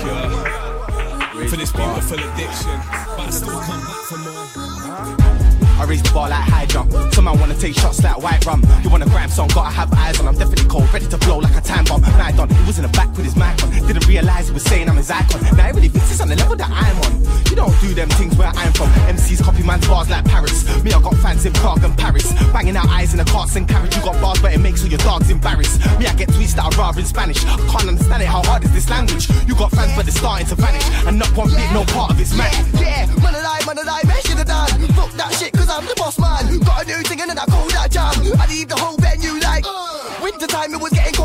cure. 0.00 1.48
For 1.50 1.56
this 1.56 1.72
beautiful 1.72 2.18
addiction. 2.18 2.78
But 3.16 3.26
I 3.26 3.30
still 3.30 3.60
come 3.60 3.80
back 3.80 4.02
for 4.08 4.18
more. 4.18 5.47
I 5.78 5.84
raise 5.84 6.02
the 6.02 6.10
bar 6.12 6.28
like 6.28 6.42
high 6.42 6.66
jump. 6.66 6.90
Some 7.14 7.24
man 7.24 7.38
wanna 7.38 7.54
take 7.54 7.74
shots 7.74 8.02
like 8.02 8.18
white 8.20 8.44
rum. 8.44 8.66
You 8.82 8.90
wanna 8.90 9.06
grab 9.06 9.30
song, 9.30 9.48
gotta 9.54 9.70
have 9.70 9.92
eyes 9.94 10.18
on. 10.18 10.26
I'm 10.26 10.36
definitely 10.36 10.68
cold, 10.68 10.92
ready 10.92 11.06
to 11.06 11.18
blow 11.18 11.38
like 11.38 11.54
a 11.56 11.60
time 11.60 11.84
bomb. 11.84 12.02
Night 12.02 12.38
on, 12.38 12.48
he 12.48 12.64
was 12.66 12.78
in 12.78 12.82
the 12.82 12.92
back 12.98 13.08
with 13.16 13.24
his 13.24 13.36
mic 13.36 13.62
on. 13.62 13.70
Didn't 13.86 14.06
realize 14.08 14.48
he 14.48 14.54
was 14.54 14.64
saying 14.64 14.88
I'm 14.88 14.96
his 14.96 15.10
icon. 15.10 15.40
Now 15.56 15.66
he 15.66 15.72
really 15.72 15.88
thinks 15.88 16.10
it's 16.10 16.20
on 16.20 16.28
the 16.28 16.36
level 16.36 16.56
that 16.56 16.70
I'm 16.70 16.96
on. 17.06 17.22
You 17.48 17.54
don't 17.54 17.74
do 17.80 17.94
them 17.94 18.08
things 18.10 18.36
where 18.36 18.50
I'm 18.54 18.72
from. 18.72 18.88
MCs 19.06 19.42
copy 19.42 19.62
man's 19.62 19.86
bars 19.86 20.10
like 20.10 20.24
Paris. 20.24 20.66
Me, 20.82 20.92
I 20.92 21.00
got 21.00 21.14
fans 21.16 21.46
in 21.46 21.52
Prague 21.52 21.84
and 21.84 21.96
Paris. 21.96 22.32
Banging 22.52 22.76
out 22.76 22.88
eyes 22.88 23.12
in 23.12 23.18
the 23.18 23.24
carts 23.24 23.54
and 23.54 23.68
carriage. 23.68 23.94
You 23.94 24.02
got 24.02 24.20
bars, 24.20 24.42
but 24.42 24.52
it 24.52 24.58
makes 24.58 24.82
all 24.82 24.90
your 24.90 24.98
dogs 24.98 25.30
embarrassed. 25.30 25.78
Me, 25.98 26.06
I 26.06 26.14
get 26.14 26.28
tweets 26.28 26.54
that 26.56 26.66
are 26.66 26.76
rather 26.78 27.00
in 27.00 27.06
Spanish. 27.06 27.44
I 27.46 27.56
can't 27.70 27.88
understand 27.88 28.22
it, 28.22 28.26
how 28.26 28.42
hard 28.42 28.64
is 28.64 28.72
this 28.72 28.90
language? 28.90 29.30
You 29.46 29.54
got 29.54 29.70
fans, 29.70 29.94
but 29.94 30.06
they're 30.06 30.14
starting 30.14 30.46
to 30.48 30.56
vanish. 30.56 30.84
And 31.06 31.18
not 31.18 31.30
one 31.36 31.50
bit, 31.50 31.70
no 31.72 31.84
part 31.94 32.10
of 32.10 32.20
it's 32.20 32.34
man. 32.36 32.50
Yeah, 32.74 33.06
man 33.22 33.34
alive, 33.34 33.66
man 33.66 33.78
alive, 33.78 34.04
man 34.06 34.20
should 34.26 34.38
have 34.38 34.46
done. 34.46 34.68
Fuck 34.98 35.12
that 35.12 35.32
shit, 35.38 35.52
cause 35.52 35.67
I'm 35.70 35.84
the 35.84 35.94
boss 35.96 36.18
man. 36.18 36.58
Got 36.60 36.84
a 36.84 36.86
new 36.86 37.02
thing 37.02 37.20
and 37.20 37.30
then 37.30 37.38
I 37.38 37.44
call 37.44 37.68
that 37.68 37.90
jam. 37.90 38.14
I 38.40 38.46
leave 38.48 38.68
the 38.68 38.76
whole 38.76 38.96
venue 38.96 39.38
like, 39.40 39.64
uh. 39.66 40.22
winter 40.22 40.46
time 40.46 40.72
it 40.72 40.80
was 40.80 40.92
getting 40.92 41.17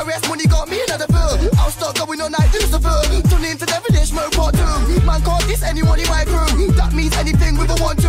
PRS 0.00 0.28
money 0.30 0.46
got 0.46 0.68
me 0.68 0.80
another 0.88 1.06
bill. 1.08 1.36
I'll 1.60 1.70
start 1.70 1.96
going 1.96 2.20
on 2.22 2.32
like 2.32 2.50
Lucifer. 2.54 3.00
Turn 3.28 3.44
into 3.44 3.66
devilish 3.66 4.12
mode 4.12 4.32
part 4.32 4.54
two. 4.54 5.04
Man 5.04 5.20
can't 5.20 5.44
diss 5.46 5.62
anyone 5.62 6.00
in 6.00 6.08
my 6.08 6.24
crew. 6.24 6.72
That 6.72 6.94
means 6.94 7.12
anything 7.16 7.58
with 7.58 7.68
a 7.68 7.76
one 7.82 7.96
two. 7.96 8.08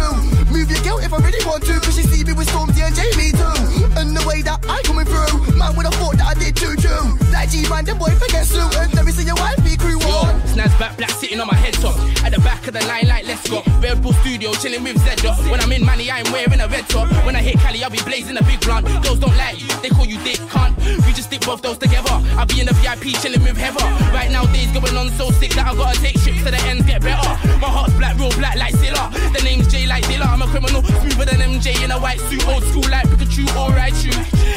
Move 0.55 0.71
your 0.71 0.79
girl 0.87 0.99
if 0.99 1.11
I 1.11 1.19
really 1.19 1.43
want 1.45 1.65
to. 1.65 1.79
Cause 1.83 1.95
she 1.95 2.03
see 2.03 2.23
me 2.23 2.31
with 2.31 2.47
Stormzy 2.47 2.79
and 2.87 2.95
JME 2.95 3.35
too. 3.35 3.99
And 3.99 4.15
the 4.15 4.23
way 4.25 4.41
that 4.41 4.63
I 4.69 4.81
coming 4.83 5.03
through. 5.03 5.59
Man 5.59 5.75
would 5.75 5.85
have 5.85 5.95
thought 5.95 6.15
that 6.15 6.31
I 6.31 6.33
did 6.39 6.55
too 6.55 6.75
too. 6.79 7.03
That 7.35 7.51
G-man, 7.51 7.83
the 7.83 7.95
boy 7.95 8.15
forget 8.15 8.47
Sue. 8.47 8.63
And 8.79 8.93
let 8.93 9.03
me 9.03 9.11
see 9.11 9.27
your 9.27 9.35
wife 9.35 9.59
be 9.59 9.75
crew 9.75 9.99
one. 9.99 10.39
Snaz 10.47 10.71
back 10.79 10.95
black 10.95 11.11
sitting 11.11 11.41
on 11.41 11.47
my 11.47 11.59
head 11.59 11.73
top. 11.75 11.99
At 12.23 12.31
the 12.31 12.39
back 12.39 12.67
of 12.67 12.73
the 12.73 12.83
line 12.87 13.07
like 13.07 13.27
let's 13.27 13.43
go. 13.49 13.63
Red 13.83 14.01
Bull 14.01 14.13
Studio 14.23 14.53
chilling 14.53 14.83
with 14.83 14.95
Zdot. 15.03 15.35
When 15.51 15.59
I'm 15.59 15.71
in 15.71 15.83
money, 15.83 16.09
I'm 16.09 16.31
wearing 16.31 16.61
a 16.61 16.67
red 16.71 16.87
top. 16.87 17.11
When 17.25 17.35
I 17.35 17.41
hit 17.43 17.59
Cali, 17.59 17.83
I'll 17.83 17.91
be 17.91 17.99
blazing 18.07 18.37
a 18.37 18.43
big 18.43 18.61
blunt. 18.61 18.87
Girls 19.03 19.19
don't 19.19 19.35
like 19.35 19.59
you, 19.59 19.67
they 19.83 19.89
call 19.89 20.05
you 20.05 20.15
dick 20.23 20.39
cunt. 20.47 20.71
We 21.05 21.11
just 21.11 21.27
stick 21.27 21.41
both 21.41 21.61
those 21.61 21.80
together. 21.82 22.13
I'll 22.38 22.45
be 22.45 22.61
in 22.61 22.67
the 22.67 22.73
VIP 22.73 23.17
chilling 23.19 23.41
with 23.41 23.57
Heather. 23.57 23.84
Right 24.13 24.29
now, 24.29 24.45
days 24.53 24.71
going 24.71 24.95
on 24.95 25.09
so 25.17 25.32
sick 25.32 25.51
that 25.55 25.65
I 25.67 25.75
gotta 25.75 25.99
take 25.99 26.21
trips 26.21 26.43
to 26.45 26.51
the 26.51 26.61
ends 26.69 26.86
get 26.86 27.01
better. 27.01 27.27
My 27.57 27.67
heart's 27.67 27.93
black, 27.95 28.17
real 28.17 28.32
black 28.38 28.55
like 28.55 28.75
Zilla. 28.75 29.09
The 29.34 29.41
name's 29.43 29.67
J 29.67 29.88
like 29.88 30.05
Dilla. 30.05 30.27
I'm 30.27 30.41
a 30.41 30.47
criminal, 30.47 30.84
smoother 30.84 31.25
than 31.25 31.41
MJ 31.41 31.84
in 31.84 31.91
a 31.91 31.99
white 31.99 32.21
suit, 32.29 32.47
old 32.47 32.63
school 32.63 32.88
like 32.89 33.07
Pikachu 33.09 33.49
or 33.57 33.73
Raichu. 33.73 34.13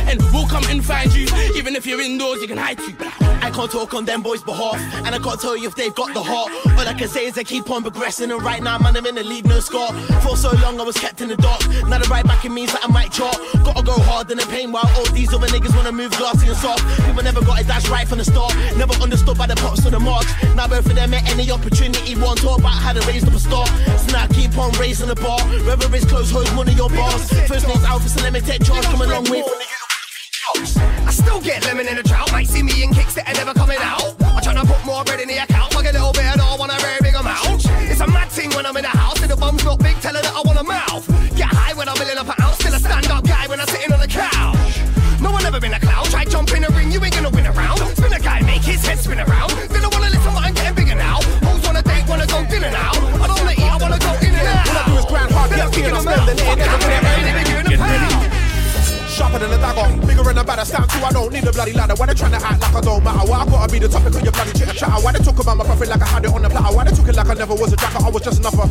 And 0.06 0.20
we'll 0.32 0.46
come 0.46 0.64
and 0.68 0.84
find 0.84 1.12
you. 1.14 1.26
Even 1.56 1.74
if 1.74 1.86
you're 1.86 2.00
indoors, 2.00 2.42
you 2.42 2.48
can 2.48 2.58
hide 2.58 2.78
too. 2.78 2.94
I 3.44 3.50
can't 3.50 3.70
talk 3.70 3.94
on 3.94 4.04
them 4.04 4.22
boys' 4.22 4.42
behalf, 4.42 4.80
and 5.04 5.14
I 5.14 5.18
can't 5.18 5.40
tell 5.40 5.56
you 5.56 5.68
if 5.68 5.74
they've 5.74 5.94
got 5.94 6.14
the 6.14 6.22
heart. 6.22 6.50
All 6.78 6.88
I 6.88 6.94
can 6.94 7.08
say 7.08 7.26
is 7.26 7.34
they 7.34 7.44
keep 7.44 7.70
on 7.70 7.82
progressing, 7.82 8.30
and 8.30 8.42
right 8.42 8.62
now, 8.62 8.78
man, 8.78 8.96
I'm 8.96 9.06
in 9.06 9.14
the 9.14 9.24
lead, 9.24 9.46
no 9.46 9.60
score. 9.60 9.92
For 10.24 10.36
so 10.36 10.50
long, 10.62 10.80
I 10.80 10.82
was 10.82 10.96
kept 10.96 11.20
in 11.20 11.28
the 11.28 11.36
dark. 11.36 11.60
Now 11.88 11.98
the 11.98 12.08
right 12.10 12.24
back 12.24 12.44
in 12.44 12.54
means 12.54 12.72
that 12.72 12.84
I 12.84 12.88
might 12.88 13.12
chart. 13.12 13.36
Gotta 13.64 13.82
go 13.82 13.92
hard 13.92 14.30
in 14.30 14.38
the 14.38 14.46
pain 14.46 14.72
while 14.72 14.88
all 14.96 15.04
these 15.12 15.32
other 15.32 15.46
niggas 15.48 15.76
wanna 15.76 15.92
move 15.92 16.12
glassy 16.12 16.48
and 16.48 16.56
soft. 16.56 16.82
People 17.14 17.30
never 17.30 17.46
got 17.46 17.60
it, 17.60 17.68
that's 17.68 17.88
right 17.88 18.08
from 18.08 18.18
the 18.18 18.24
start. 18.24 18.52
Never 18.76 18.92
understood 18.94 19.38
by 19.38 19.46
the 19.46 19.54
pops 19.54 19.86
or 19.86 19.90
the 19.90 20.00
marks. 20.00 20.34
Now 20.56 20.66
both 20.66 20.84
of 20.84 20.96
them 20.96 21.14
at 21.14 21.22
any 21.30 21.48
opportunity, 21.48 22.16
want 22.16 22.40
talk 22.40 22.58
about 22.58 22.74
how 22.74 22.92
to 22.92 22.98
raise 23.06 23.22
up 23.22 23.32
a 23.32 23.38
star. 23.38 23.68
So 24.02 24.10
now 24.10 24.24
I 24.24 24.26
keep 24.34 24.58
on 24.58 24.72
raising 24.80 25.06
the 25.06 25.14
bar. 25.14 25.38
Whether 25.62 25.94
it's 25.94 26.04
close, 26.06 26.32
hold 26.32 26.52
money 26.56 26.74
or 26.74 26.88
bars. 26.90 27.30
First 27.46 27.68
name's 27.68 27.84
Alpha, 27.84 28.08
so 28.08 28.20
let 28.20 28.32
me 28.32 28.40
take 28.40 28.64
charge. 28.64 28.82
Come 28.86 29.02
a 29.02 29.06
long 29.06 29.22
way 29.30 29.46
from 29.46 29.58
the 29.62 29.66
I 31.06 31.12
still 31.12 31.40
get 31.40 31.62
lemon 31.66 31.86
in 31.86 31.94
the 31.94 32.02
drought. 32.02 32.32
Might 32.32 32.48
see 32.48 32.64
me 32.64 32.82
in 32.82 32.92
kicks 32.92 33.14
that 33.14 33.30
are 33.30 33.34
never 33.34 33.54
coming 33.54 33.78
out. 33.78 34.20
I'm 34.20 34.42
trying 34.42 34.58
to 34.58 34.66
put 34.66 34.84
more 34.84 35.04
bread 35.04 35.20
in 35.20 35.28
the 35.28 35.38
account. 35.38 35.54
A 60.54 60.56
better 60.56 60.66
stand 60.66 60.90
too. 60.90 61.04
I 61.04 61.12
don't 61.12 61.32
need 61.32 61.44
a 61.44 61.52
bloody 61.52 61.72
ladder. 61.72 61.94
Why 61.94 62.06
they 62.06 62.14
trying 62.14 62.32
to 62.32 62.38
act 62.38 62.60
like 62.60 62.74
I 62.74 62.80
don't 62.80 63.02
matter? 63.02 63.26
Why 63.30 63.38
I 63.40 63.46
gotta 63.46 63.72
be 63.72 63.78
the 63.78 63.88
topic 63.88 64.14
of 64.14 64.22
your 64.22 64.32
bloody 64.32 64.52
chitter 64.52 64.72
chatter? 64.72 65.02
Why 65.02 65.12
they 65.12 65.18
talk 65.18 65.38
about 65.38 65.56
my 65.56 65.64
profit 65.64 65.88
like 65.88 66.02
I 66.02 66.06
had 66.06 66.24
it 66.24 66.32
on 66.32 66.42
the 66.42 66.50
platter? 66.50 66.74
Why 66.74 66.84
they 66.84 66.92
talk 66.92 67.08
it 67.08 67.16
like 67.16 67.28
I 67.28 67.34
never 67.34 67.54
was 67.54 67.72
a 67.72 67.76
jacker? 67.76 68.04
I 68.04 68.08
was 68.10 68.22
just 68.22 68.38
another 68.38 68.68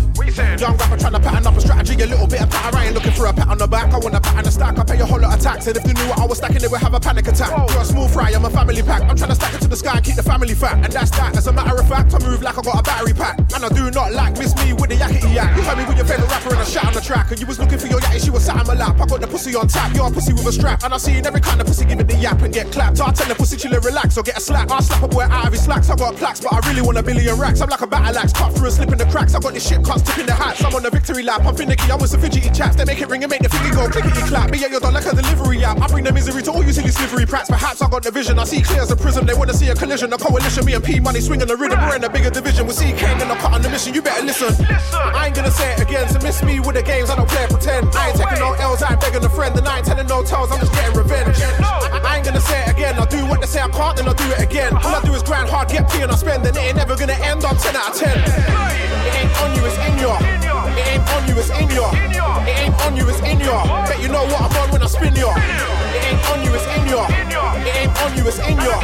young 0.63 0.77
rapper 0.77 0.97
trying 0.97 1.13
to 1.13 1.19
pattern 1.19 1.47
up 1.47 1.55
a 1.55 1.61
strategy, 1.61 1.93
a 2.01 2.07
little 2.07 2.27
bit 2.27 2.41
of 2.41 2.49
patter. 2.49 2.77
I 2.77 2.85
ain't 2.85 2.95
looking 2.95 3.11
for 3.11 3.25
a 3.25 3.33
pat 3.33 3.47
on 3.47 3.57
the 3.57 3.67
back. 3.67 3.93
I 3.93 3.97
want 3.99 4.15
a 4.15 4.21
pat 4.21 4.39
a 4.39 4.43
the 4.43 4.51
stack. 4.51 4.79
I 4.79 4.83
pay 4.83 4.99
a 4.99 5.05
whole 5.05 5.19
lot 5.19 5.35
of 5.35 5.43
tax, 5.43 5.67
and 5.67 5.77
if 5.77 5.83
they 5.83 5.93
knew 5.93 6.07
what 6.07 6.19
I 6.19 6.25
was 6.25 6.37
stacking, 6.37 6.59
they 6.59 6.67
would 6.67 6.81
have 6.81 6.93
a 6.93 6.99
panic 6.99 7.27
attack. 7.27 7.51
You're 7.51 7.81
a 7.81 7.85
small 7.85 8.07
fry, 8.07 8.31
I'm 8.31 8.45
a 8.45 8.49
family 8.49 8.81
pack. 8.81 9.03
I'm 9.03 9.15
trying 9.15 9.29
to 9.29 9.35
stack 9.35 9.53
it 9.53 9.61
to 9.61 9.67
the 9.67 9.75
sky, 9.75 9.99
keep 10.01 10.15
the 10.15 10.23
family 10.23 10.55
fat, 10.55 10.83
and 10.83 10.91
that's 10.91 11.11
that. 11.11 11.35
As 11.35 11.47
a 11.47 11.53
matter 11.53 11.75
of 11.79 11.87
fact, 11.87 12.13
I 12.13 12.19
move 12.19 12.41
like 12.41 12.57
I 12.57 12.61
got 12.61 12.79
a 12.79 12.83
battery 12.83 13.13
pack, 13.13 13.39
and 13.39 13.65
I 13.65 13.69
do 13.69 13.91
not 13.91 14.13
like 14.13 14.37
miss 14.37 14.55
me 14.55 14.73
with 14.73 14.89
the 14.89 14.95
yakety 14.95 15.33
yak. 15.33 15.55
You 15.57 15.63
heard 15.63 15.77
me 15.77 15.85
with 15.85 15.97
your 15.97 16.05
favorite 16.05 16.29
rapper 16.29 16.53
and 16.53 16.61
a 16.61 16.65
shot 16.65 16.85
on 16.85 16.93
the 16.93 17.01
track, 17.01 17.31
and 17.31 17.39
you 17.39 17.47
was 17.47 17.59
looking 17.59 17.79
for 17.79 17.87
your 17.87 17.99
yatty, 17.99 18.23
she 18.23 18.31
was 18.31 18.45
sat 18.45 18.57
on 18.57 18.67
my 18.67 18.73
lap. 18.73 18.95
I 18.99 19.05
got 19.05 19.21
the 19.21 19.27
pussy 19.27 19.55
on 19.55 19.67
tap, 19.67 19.93
you're 19.95 20.07
a 20.07 20.11
pussy 20.11 20.33
with 20.33 20.47
a 20.47 20.53
strap, 20.53 20.83
and 20.83 20.93
I 20.93 20.97
see 20.97 21.17
every 21.17 21.41
kind 21.41 21.59
of 21.59 21.67
pussy 21.73 21.85
give 21.89 21.99
it 21.99 22.07
the 22.07 22.15
yap 22.15 22.39
and 22.41 22.53
get 22.53 22.71
clapped. 22.71 23.01
I 23.01 23.11
tell 23.11 23.27
the 23.27 23.33
pussy 23.33 23.57
chill 23.57 23.73
and 23.73 23.83
relax 23.83 24.15
or 24.17 24.23
get 24.23 24.37
a 24.37 24.41
slap. 24.41 24.69
I 24.69 24.79
slap 24.79 25.01
a 25.01 25.07
boy 25.07 25.23
out 25.23 25.47
of 25.47 25.53
his 25.53 25.63
slacks. 25.63 25.89
I 25.89 25.95
got 25.95 26.15
plaques, 26.15 26.39
but 26.39 26.53
I 26.53 26.59
really 26.69 26.81
want 26.81 26.97
a 26.99 27.03
billion 27.03 27.39
racks. 27.39 27.61
I'm 27.61 27.69
like 27.69 27.81
a 27.81 27.87
battle 27.87 28.15
axe, 28.15 28.31
cut 28.31 28.53
through 28.53 28.65
and 28.65 28.73
slip 28.73 28.91
in 28.91 28.97
the 28.97 29.05
cracks. 29.05 29.33
I 29.33 29.39
got 29.39 29.53
this 29.53 29.67
shit 29.67 29.83
cuts 29.83 30.03
tipping 30.03 30.27
the 30.27 30.33
hats. 30.33 30.63
I'm 30.63 30.75
on 30.75 30.83
the 30.83 30.91
victory 30.91 31.23
lap. 31.23 31.41
I'm 31.45 31.55
finicky, 31.55 31.91
I'm 31.91 31.99
with 31.99 32.11
some 32.11 32.21
fidgety 32.21 32.51
chaps. 32.51 32.75
They 32.75 32.85
make 32.85 33.01
it 33.01 33.09
ring 33.09 33.23
and 33.23 33.31
make 33.31 33.41
the 33.41 33.49
finger 33.49 33.73
go 33.73 33.89
clickety 33.89 34.21
clap. 34.29 34.51
Me 34.51 34.61
and 34.63 34.71
your 34.71 34.81
done 34.81 34.93
like 34.93 35.05
a 35.05 35.15
delivery 35.15 35.63
app. 35.63 35.81
I 35.81 35.87
bring 35.87 36.03
the 36.03 36.13
misery 36.13 36.43
to 36.43 36.51
all 36.51 36.63
you 36.63 36.73
silly 36.73 36.91
slivery 36.91 37.25
prats. 37.25 37.47
Perhaps 37.49 37.81
I 37.81 37.89
got 37.89 38.03
the 38.03 38.11
vision. 38.11 38.37
I 38.37 38.43
see 38.43 38.61
clear 38.61 38.81
as 38.81 38.91
a 38.91 38.95
prism. 38.95 39.25
They 39.25 39.33
wanna 39.33 39.53
see 39.53 39.69
a 39.69 39.75
collision, 39.75 40.13
a 40.13 40.17
coalition. 40.17 40.65
Me 40.65 40.73
and 40.73 40.83
P 40.83 40.99
Money 40.99 41.21
swinging 41.21 41.47
the 41.47 41.57
rhythm. 41.57 41.79
We're 41.81 41.95
in 41.95 42.03
a 42.03 42.09
bigger 42.09 42.29
division. 42.29 42.67
We 42.67 42.73
see 42.73 42.93
Kang 42.93 43.19
and 43.19 43.31
I 43.31 43.37
cut 43.39 43.53
on 43.53 43.61
the 43.63 43.69
mission. 43.69 43.95
You 43.95 44.03
better 44.03 44.23
listen. 44.23 44.53
I 44.93 45.27
ain't 45.27 45.35
gonna 45.35 45.49
say 45.49 45.73
it 45.73 45.81
again. 45.81 46.07
So 46.09 46.19
miss 46.19 46.43
me 46.43 46.59
with 46.59 46.75
the 46.75 46.83
games. 46.83 47.09
I 47.09 47.15
don't 47.15 47.29
play 47.29 47.47
pretend. 47.47 47.89
I 47.95 48.09
ain't 48.09 48.17
taking 48.17 48.39
no 48.39 48.53
L's. 48.53 48.83
I 48.83 48.93
ain't 48.93 49.01
begging 49.01 49.25
a 49.25 49.29
friend. 49.29 49.57
And 49.57 49.67
I 49.67 49.77
ain't 49.77 49.87
telling 49.87 50.07
no 50.07 50.23
tales. 50.23 50.51
I'm 50.51 50.59
just 50.59 50.73
getting 50.73 50.95
revenge. 50.95 51.62
I 51.63 52.17
ain't 52.17 52.25
gonna 52.25 52.41
say 52.41 52.63
it 52.63 52.69
again. 52.71 52.99
I 52.99 53.05
do 53.05 53.25
what 53.25 53.41
they 53.41 53.47
say 53.47 53.61
I 53.61 53.69
can't, 53.69 53.97
then 53.97 54.07
I'll 54.07 54.13
do 54.13 54.29
it 54.31 54.39
again. 54.39 54.73
All 54.73 54.95
I 54.95 55.01
do 55.01 55.13
is 55.13 55.23
grind 55.23 55.49
hard, 55.49 55.69
get 55.69 55.89
paid, 55.89 56.03
and 56.03 56.11
I 56.11 56.15
spend, 56.15 56.45
and 56.45 56.55
it 56.55 56.59
ain't 56.59 56.77
never 56.77 56.95
gonna 56.95 57.13
end 57.13 57.43
on 57.45 57.55
10 57.55 57.75
out 57.75 57.89
of 57.89 57.99
10. 57.99 58.09
It 58.09 59.15
ain't 59.15 59.41
on 59.41 59.55
you, 59.55 59.65
it's 59.65 59.77
in 59.87 59.97
your. 59.99 60.42
It 60.75 60.87
ain't 60.87 61.05
on 61.13 61.27
you, 61.27 61.35
it's 61.37 61.49
in 61.49 61.69
your. 61.69 61.91
It 61.93 62.57
ain't 62.57 62.75
on 62.81 62.95
you, 62.95 63.09
it's 63.09 63.19
in 63.21 63.39
your. 63.39 63.63
Bet 63.87 64.01
you 64.01 64.09
know 64.09 64.25
what 64.25 64.41
I'm 64.41 64.57
on 64.57 64.71
when 64.71 64.81
I 64.83 64.87
spin 64.87 65.15
your. 65.15 65.33
It 65.37 66.03
ain't 66.09 66.29
on 66.29 66.43
you, 66.43 66.53
it's 66.53 66.67
in 66.75 66.87
your. 66.87 67.05
It 67.09 67.75
ain't 67.75 68.01
on 68.01 68.17
you, 68.17 68.27
it's 68.27 68.39
in 68.39 68.57
your. 68.57 68.79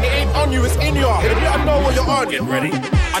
It 0.00 0.04
ain't 0.04 0.36
on 0.36 0.52
you, 0.52 0.64
it's 0.64 0.76
in 0.76 0.94
your. 0.96 1.12
I 1.12 1.64
know 1.64 1.80
what 1.80 1.94
you're 1.94 2.08
on. 2.08 2.28
Get 2.28 2.42
ready. 2.42 2.70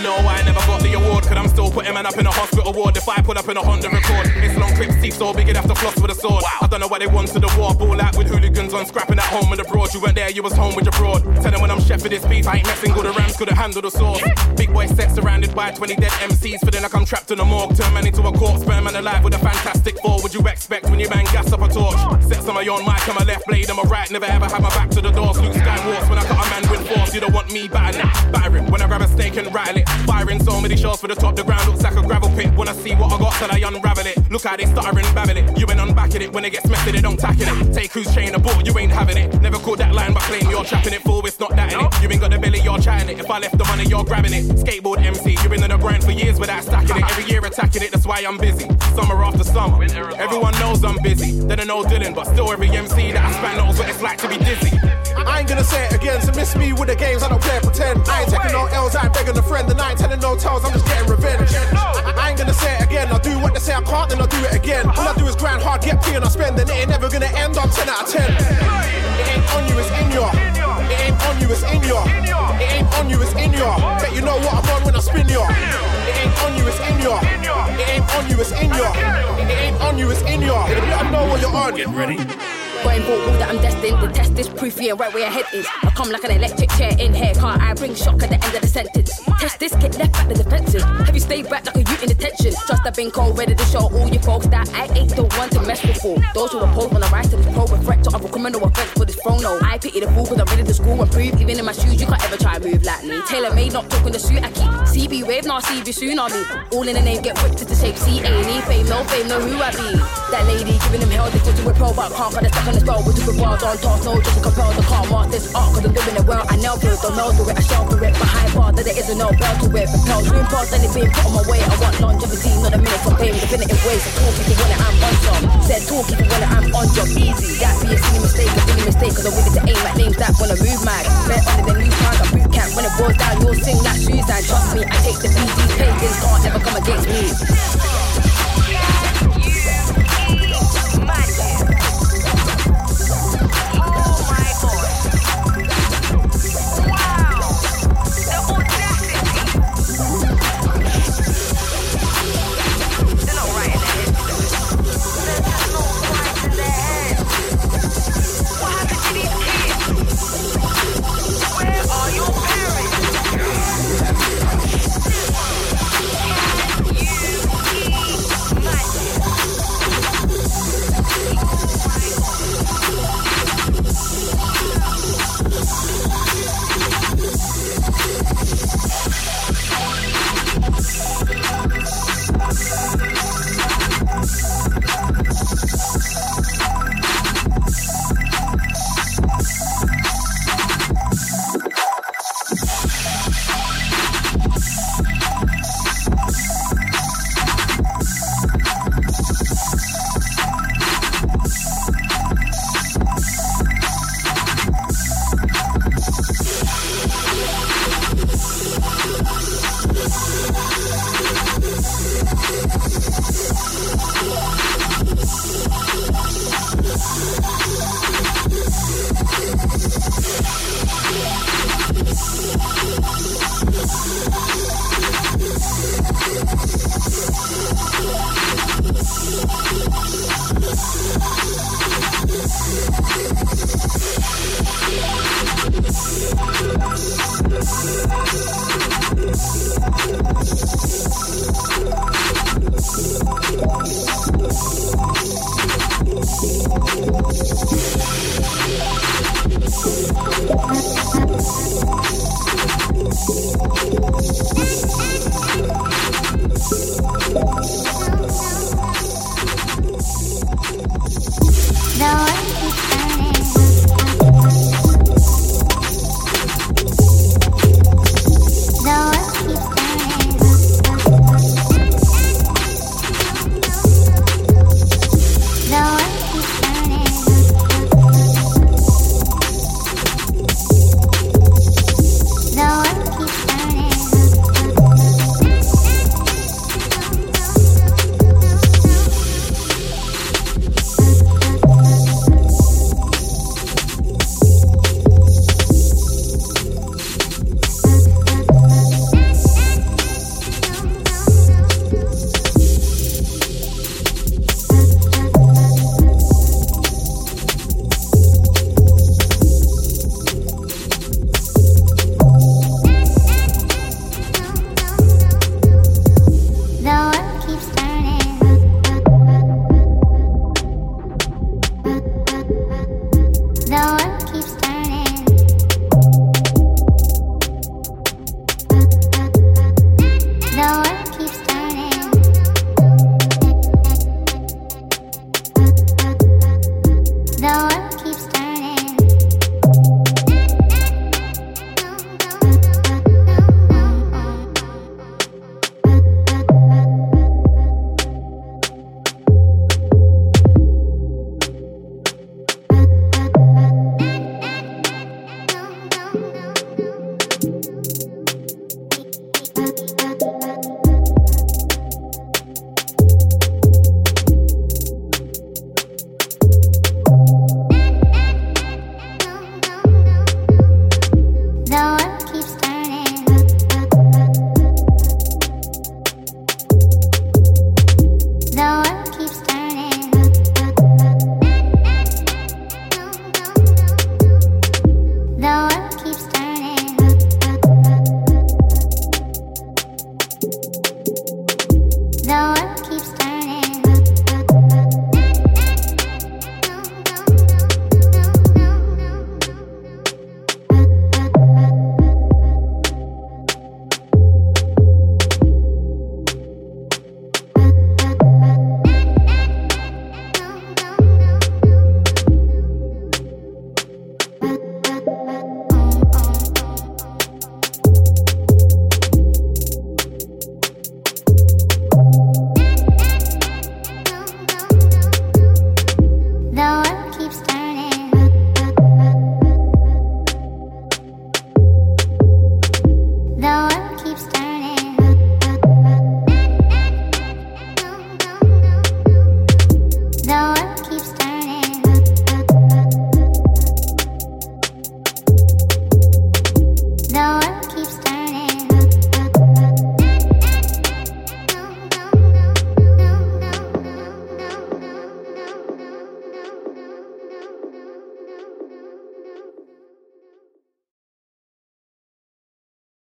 know 0.02 0.16
why 0.22 0.36
I 0.36 0.42
never 0.44 0.60
got 0.60 0.80
the 0.82 0.94
award, 0.94 1.24
cause 1.24 1.36
I'm 1.36 1.48
still 1.48 1.70
putting 1.70 1.92
man 1.92 2.06
up 2.06 2.16
in 2.16 2.24
a 2.26 2.30
hospital 2.30 2.72
ward. 2.72 2.96
If 2.96 3.08
I 3.08 3.20
pull 3.20 3.36
up 3.36 3.48
in 3.48 3.56
a 3.56 3.60
Honda 3.60 3.90
record, 3.90 4.32
it's 4.36 4.56
long 4.56 4.72
clips, 4.74 4.94
teeth 5.02 5.14
so 5.18 5.34
big, 5.34 5.48
you'd 5.48 5.56
have 5.56 5.66
to 5.66 5.74
floss 5.74 5.96
with 6.00 6.10
a 6.10 6.14
sword. 6.14 6.44
I 6.60 6.66
don't 6.68 6.80
know 6.80 6.86
why 6.86 7.00
they 7.00 7.06
want 7.06 7.28
to 7.28 7.40
the 7.40 7.52
war, 7.58 7.74
ball 7.74 8.00
out 8.00 8.16
with 8.16 8.28
hooligans 8.28 8.72
on 8.72 8.86
scrapping 8.86 9.18
at 9.18 9.24
home 9.24 9.50
and 9.52 9.60
abroad. 9.60 9.92
You 9.92 10.00
weren't 10.00 10.14
there, 10.14 10.30
you 10.30 10.42
was 10.42 10.54
home 10.54 10.74
with 10.74 10.84
your 10.84 10.92
broad. 10.92 11.24
Tell 11.42 11.50
them 11.50 11.60
when 11.60 11.70
I'm 11.70 11.80
chef 11.80 12.02
for 12.02 12.08
this 12.08 12.24
beef, 12.24 12.46
I 12.46 12.58
ain't 12.58 12.66
messing 12.66 12.92
good, 12.92 13.04
the 13.04 13.12
Rams 13.12 13.36
could've 13.36 13.56
handled 13.56 13.84
the 13.84 13.90
sauce. 13.90 14.22
Big 14.56 14.72
boy 14.72 14.86
set 14.86 15.10
surrounded 15.10 15.54
by 15.54 15.72
20 15.72 15.96
dead 15.96 16.12
MCs, 16.30 16.60
feeling 16.60 16.82
like 16.82 16.94
I'm 16.94 17.04
trapped 17.04 17.30
in 17.32 17.40
a 17.40 17.44
morgue. 17.44 17.76
Turn 17.76 17.92
man 17.92 18.06
into 18.10 18.26
a 18.26 18.32
corpse, 18.32 18.64
burn 18.64 18.82
man 18.84 18.96
alive 18.96 19.22
with 19.22 19.34
a 19.34 19.38
fantastic 19.38 19.96
fall. 19.98 20.20
Would 20.22 20.34
you 20.34 20.40
expect 20.48 20.90
when 20.90 20.98
you 20.98 21.08
man 21.08 21.24
gas 21.26 21.52
up 21.52 21.62
a 21.62 21.68
torch? 21.68 21.96
Set 22.24 22.42
some 22.42 22.56
of 22.56 22.64
your 22.64 22.80
on 22.80 22.84
mic, 22.84 23.08
on 23.08 23.14
my 23.14 23.24
left 23.24 23.46
blade, 23.46 23.70
on 23.70 23.76
my 23.76 23.84
right, 23.84 24.10
never 24.10 24.26
ever 24.26 24.46
have 24.46 24.62
my 24.62 24.68
back 24.70 24.90
to 24.90 25.00
the 25.00 25.10
doors. 25.10 25.40
Luke 25.40 25.54
Skywalks 25.54 26.08
when 26.10 26.18
I 26.18 26.24
cut 26.26 26.46
a 26.46 26.50
man 26.50 26.70
with 26.70 26.88
force, 26.88 27.14
you 27.14 27.20
don't 27.20 27.32
want 27.32 27.52
me 27.52 27.68
battling. 27.68 28.10
Battering 28.32 28.66
when 28.70 28.82
I 28.82 28.86
grab 28.86 29.02
a 29.02 29.08
snake 29.08 29.36
and 29.36 29.54
rattle 29.54 29.78
it. 29.78 29.88
Firing 30.06 30.42
so 30.42 30.60
many 30.60 30.76
shots 30.76 31.00
for 31.00 31.08
the 31.08 31.14
top, 31.14 31.36
the 31.36 31.44
ground 31.44 31.68
looks 31.68 31.82
like 31.82 31.96
a 31.96 32.02
gravel 32.02 32.30
pit. 32.30 32.52
When 32.56 32.68
I 32.68 32.72
see 32.72 32.94
what 32.94 33.12
I 33.12 33.18
got, 33.18 33.32
till 33.34 33.50
I 33.52 33.58
unravel 33.68 34.06
it. 34.06 34.30
Look 34.30 34.44
how 34.44 34.56
they 34.56 34.66
stutter 34.66 34.98
and 34.98 35.14
babble 35.14 35.36
it. 35.36 35.58
You 35.58 35.66
ain't 35.70 35.80
on 35.80 35.94
back 35.94 36.14
it 36.14 36.32
when 36.32 36.44
it 36.44 36.50
gets 36.50 36.68
messy, 36.68 36.92
they 36.92 37.00
don't 37.00 37.18
tackle 37.18 37.46
it. 37.46 37.72
Take 37.72 37.92
who's 37.92 38.12
chain 38.14 38.34
a 38.34 38.38
ball, 38.38 38.60
you 38.62 38.76
ain't 38.78 38.92
having 38.92 39.16
it. 39.16 39.40
Never 39.40 39.58
caught 39.58 39.78
that 39.78 39.94
line 39.94 40.12
by 40.12 40.20
claim 40.20 40.50
you're 40.50 40.64
trapping 40.64 40.94
it 40.94 41.02
full, 41.02 41.24
it's 41.26 41.38
not 41.38 41.54
that 41.56 41.72
in 41.72 41.80
it. 41.80 42.02
You 42.02 42.08
ain't 42.10 42.20
got 42.20 42.30
the 42.30 42.38
belly, 42.38 42.60
you're 42.60 42.78
chatting 42.78 43.10
it. 43.10 43.20
If 43.20 43.30
I 43.30 43.38
left 43.38 43.56
the 43.56 43.64
money, 43.64 43.84
you're 43.84 44.04
grabbing 44.04 44.32
it. 44.32 44.44
Skateboard 44.56 44.98
MC, 45.04 45.32
you've 45.32 45.50
been 45.50 45.62
in 45.62 45.70
the 45.70 45.76
grind 45.76 46.02
for 46.02 46.12
years 46.12 46.38
without 46.38 46.62
stacking 46.62 46.96
it. 46.96 47.04
Every 47.10 47.24
year 47.24 47.44
attacking 47.44 47.82
it, 47.82 47.92
that's 48.00 48.08
why 48.08 48.26
I'm 48.26 48.38
busy. 48.38 48.66
Summer 48.96 49.22
after 49.22 49.44
summer. 49.44 49.84
Everyone 50.16 50.52
knows 50.54 50.82
I'm 50.82 50.96
busy. 51.02 51.38
They 51.40 51.56
don't 51.56 51.66
know 51.66 51.82
Dylan, 51.82 52.14
but 52.14 52.24
still 52.28 52.50
every 52.50 52.70
MC 52.70 53.12
that 53.12 53.22
I 53.22 53.30
span 53.32 53.58
knows 53.58 53.78
what 53.78 53.90
it's 53.90 54.00
like 54.00 54.16
to 54.24 54.28
be 54.28 54.38
dizzy. 54.38 54.78
I 55.16 55.40
ain't 55.40 55.48
gonna 55.48 55.62
say 55.62 55.84
it 55.84 55.92
again, 55.92 56.22
so 56.22 56.32
miss 56.32 56.56
me 56.56 56.72
with 56.72 56.88
the 56.88 56.96
games, 56.96 57.22
I 57.22 57.28
don't 57.28 57.42
play 57.42 57.60
pretend. 57.60 58.08
I 58.08 58.22
ain't 58.22 58.30
taking 58.30 58.52
no 58.52 58.64
L's, 58.72 58.96
I 58.96 59.04
ain't 59.04 59.12
begging 59.12 59.36
a 59.36 59.42
friend, 59.42 59.68
and 59.70 59.78
I 59.78 59.90
ain't 59.90 59.98
telling 59.98 60.20
no 60.20 60.34
tales, 60.34 60.64
I'm 60.64 60.72
just 60.72 60.86
getting 60.86 61.10
revenge. 61.10 61.50
I 61.52 62.30
ain't 62.30 62.38
gonna 62.38 62.54
say 62.54 62.74
it 62.78 62.84
again, 62.84 63.08
I'll 63.08 63.18
do 63.18 63.38
what 63.38 63.52
they 63.52 63.60
say 63.60 63.74
I 63.74 63.82
can't, 63.82 64.08
then 64.08 64.20
I'll 64.20 64.28
do 64.28 64.38
it 64.48 64.54
again. 64.54 64.86
All 64.86 65.06
I 65.06 65.14
do 65.18 65.26
is 65.26 65.36
grind 65.36 65.60
hard, 65.60 65.82
get 65.82 66.02
paid, 66.02 66.16
and 66.16 66.24
I 66.24 66.28
spend, 66.28 66.58
and 66.58 66.70
it 66.70 66.72
ain't 66.72 66.88
never 66.88 67.10
gonna 67.10 67.26
end 67.36 67.58
on 67.58 67.68
10 67.68 67.88
out 67.88 68.04
of 68.04 68.08
10. 68.08 68.22
It 68.24 69.28
ain't 69.28 69.44
on 69.52 69.68
you, 69.68 69.76
it's 69.76 69.90
in 70.00 70.10
your. 70.12 70.59
It 70.88 71.00
ain't 71.00 71.22
on 71.26 71.40
you, 71.40 71.48
it's 71.50 71.62
in 71.62 71.82
your. 71.82 72.04
It 72.06 72.72
ain't 72.72 72.94
on 72.94 73.10
you, 73.10 73.20
it's 73.22 73.32
in 73.32 73.52
your. 73.52 73.76
Bet 74.00 74.14
you 74.14 74.22
know 74.22 74.36
what 74.38 74.64
I'm 74.64 74.70
on 74.76 74.84
when 74.84 74.96
I 74.96 75.00
spin 75.00 75.28
your. 75.28 75.46
It 75.50 76.16
ain't 76.22 76.42
on 76.44 76.56
you, 76.56 76.68
it's 76.68 76.80
in 76.80 77.00
your. 77.00 77.18
It 77.20 77.88
ain't 77.88 78.14
on 78.14 78.30
you, 78.30 78.40
it's 78.40 78.52
in 78.52 78.70
your. 78.70 78.92
It 78.94 79.58
ain't 79.58 79.80
on 79.80 79.98
you, 79.98 80.10
it's 80.10 80.22
in 80.22 80.42
your. 80.42 80.58
I 80.58 81.10
know 81.10 81.26
what 81.26 81.40
you're 81.40 81.54
on. 81.54 81.74
Get 81.74 81.88
ready. 81.88 82.59
Going 82.82 83.02
vocal 83.02 83.32
that 83.32 83.50
I'm 83.50 83.60
destined 83.60 84.00
to 84.00 84.08
test 84.08 84.34
this 84.34 84.48
proof, 84.48 84.80
yeah, 84.80 84.92
right 84.92 85.12
where 85.12 85.24
your 85.24 85.30
head 85.30 85.44
is. 85.52 85.66
I 85.82 85.90
come 85.90 86.10
like 86.10 86.24
an 86.24 86.30
electric 86.30 86.70
chair 86.70 86.92
in 86.98 87.12
here. 87.12 87.34
can't 87.34 87.60
I 87.60 87.74
bring 87.74 87.94
shock 87.94 88.22
at 88.22 88.30
the 88.30 88.42
end 88.42 88.54
of 88.54 88.62
the 88.62 88.68
sentence? 88.68 89.20
Test 89.38 89.58
this, 89.58 89.74
get 89.76 89.98
left 89.98 90.12
back 90.12 90.28
the 90.28 90.34
defensive. 90.34 90.82
Have 90.82 91.14
you 91.14 91.20
stayed 91.20 91.50
back 91.50 91.66
like 91.66 91.76
a 91.76 91.80
youth 91.80 92.02
in 92.02 92.08
detention? 92.08 92.54
Trust 92.66 92.82
I've 92.86 92.94
been 92.94 93.10
cold, 93.10 93.36
ready 93.36 93.54
to 93.54 93.64
show 93.64 93.90
all 93.92 94.08
you 94.08 94.18
folks 94.20 94.46
that 94.48 94.72
I 94.72 94.86
ain't 94.96 95.14
the 95.14 95.24
one 95.36 95.50
to 95.50 95.60
mess 95.62 95.84
with. 95.84 96.00
Those 96.32 96.52
who 96.52 96.60
oppose 96.60 96.90
when 96.90 97.02
I 97.02 97.10
rise 97.10 97.28
to 97.30 97.36
this 97.36 97.52
pro 97.52 97.64
with 97.66 97.84
threat 97.84 98.02
to 98.04 98.16
other 98.16 98.28
criminal 98.28 98.64
offense 98.64 98.90
for 98.92 99.04
this 99.04 99.20
throne. 99.20 99.42
No, 99.42 99.58
I 99.60 99.76
pity 99.76 100.00
the 100.00 100.10
fool 100.12 100.24
cause 100.26 100.40
I'm 100.40 100.46
ready 100.46 100.64
to 100.64 100.74
school 100.74 101.02
and 101.02 101.10
prove. 101.10 101.40
Even 101.40 101.58
in 101.58 101.64
my 101.64 101.72
shoes, 101.72 102.00
you 102.00 102.06
can't 102.06 102.24
ever 102.24 102.38
try 102.38 102.58
move 102.58 102.82
like 102.82 103.04
me. 103.04 103.20
Tailor 103.28 103.54
made, 103.54 103.72
not 103.74 103.90
talking 103.90 104.12
the 104.12 104.18
suit 104.18 104.42
I 104.42 104.50
keep. 104.52 104.72
CB 104.88 105.26
wave, 105.26 105.44
now 105.44 105.60
CB 105.60 105.92
soon 105.92 106.18
on 106.18 106.32
me. 106.32 106.42
All 106.72 106.88
in 106.88 106.94
the 106.94 107.02
name, 107.02 107.20
get 107.20 107.36
whipped 107.42 107.60
into 107.60 107.74
shape. 107.74 107.96
C 107.96 108.20
A 108.20 108.40
E 108.40 108.60
fame, 108.62 108.86
no 108.86 109.04
fame, 109.04 109.28
know 109.28 109.40
who 109.40 109.60
I 109.60 109.70
be. 109.72 110.00
That 110.32 110.46
lady 110.46 110.78
giving 110.78 111.00
them 111.00 111.10
hell, 111.10 111.28
they 111.30 111.38
to 111.40 111.68
a 111.68 111.74
pro, 111.74 111.92
but 111.92 112.12
can't 112.14 112.32
got 112.32 112.46
a 112.46 112.48
stuck 112.48 112.69
on 112.70 112.78
the 112.78 112.82
spell 112.86 113.02
with 113.02 113.18
the 113.18 113.34
bars 113.34 113.62
on 113.66 113.76
toss, 113.82 114.04
no 114.06 114.14
just 114.22 114.36
to 114.38 114.42
compel 114.46 114.70
the 114.78 114.82
can't 114.86 115.10
master 115.10 115.30
this 115.34 115.46
art 115.54 115.70
cause 115.74 115.84
I'm 115.84 115.90
living 115.90 116.16
it 116.22 116.26
well. 116.26 116.44
I 116.46 116.56
know 116.62 116.74
through 116.78 116.98
don't 117.02 117.16
know 117.18 117.28
through 117.34 117.50
it, 117.50 117.58
I 117.58 117.62
show 117.66 117.82
through 117.90 118.06
it. 118.06 118.14
Behind 118.14 118.48
bars 118.54 118.74
that 118.78 118.84
there 118.86 118.98
isn't 118.98 119.18
no 119.18 119.28
bell 119.34 119.54
to 119.58 119.66
it. 119.74 119.86
Propel, 119.90 120.20
zoom 120.22 120.46
past 120.46 120.70
anything, 120.70 121.06
put 121.10 121.26
on 121.26 121.32
my 121.34 121.42
way. 121.50 121.58
I 121.58 121.74
want 121.82 121.96
longevity, 121.98 122.52
not 122.62 122.74
a 122.74 122.78
minute 122.78 123.02
from 123.02 123.14
pain. 123.18 123.34
Definitive 123.34 123.80
ways 123.82 124.02
of 124.06 124.12
talking 124.22 124.46
to 124.46 124.54
when 124.54 124.70
I'm 124.78 124.96
on 125.02 125.14
top. 125.26 125.42
Said 125.66 125.82
talking 125.90 126.18
to 126.20 126.24
when 126.30 126.42
I'm 126.46 126.66
on 126.70 126.86
job. 126.94 127.10
Easy, 127.10 127.58
that 127.58 127.74
be 127.82 127.86
a 127.90 127.98
silly 127.98 128.20
mistake, 128.22 128.52
a 128.54 128.60
silly 128.62 128.84
mistake 128.86 129.12
cause 129.18 129.26
I'm 129.26 129.34
willing 129.34 129.56
to 129.58 129.62
aim 129.66 129.82
at 129.82 129.94
names 129.98 130.16
that 130.22 130.30
wanna 130.38 130.56
move 130.62 130.80
mad. 130.86 131.04
Bet 131.26 131.42
under 131.50 131.74
the 131.74 131.82
new 131.82 131.90
time, 131.90 132.16
got 132.22 132.28
boot 132.30 132.48
camp. 132.54 132.70
When 132.78 132.84
it 132.86 132.94
boils 132.94 133.18
down, 133.18 133.34
you'll 133.42 133.58
sing 133.58 133.78
shoes 133.98 134.26
and 134.30 134.42
trust 134.46 134.68
me, 134.78 134.86
I 134.86 134.96
take 135.02 135.18
the 135.18 135.28
PG's 135.34 135.72
pagans 135.74 136.16
can't 136.22 136.46
ever 136.46 136.60
come 136.62 136.76
against 136.78 137.06
me. 137.10 137.79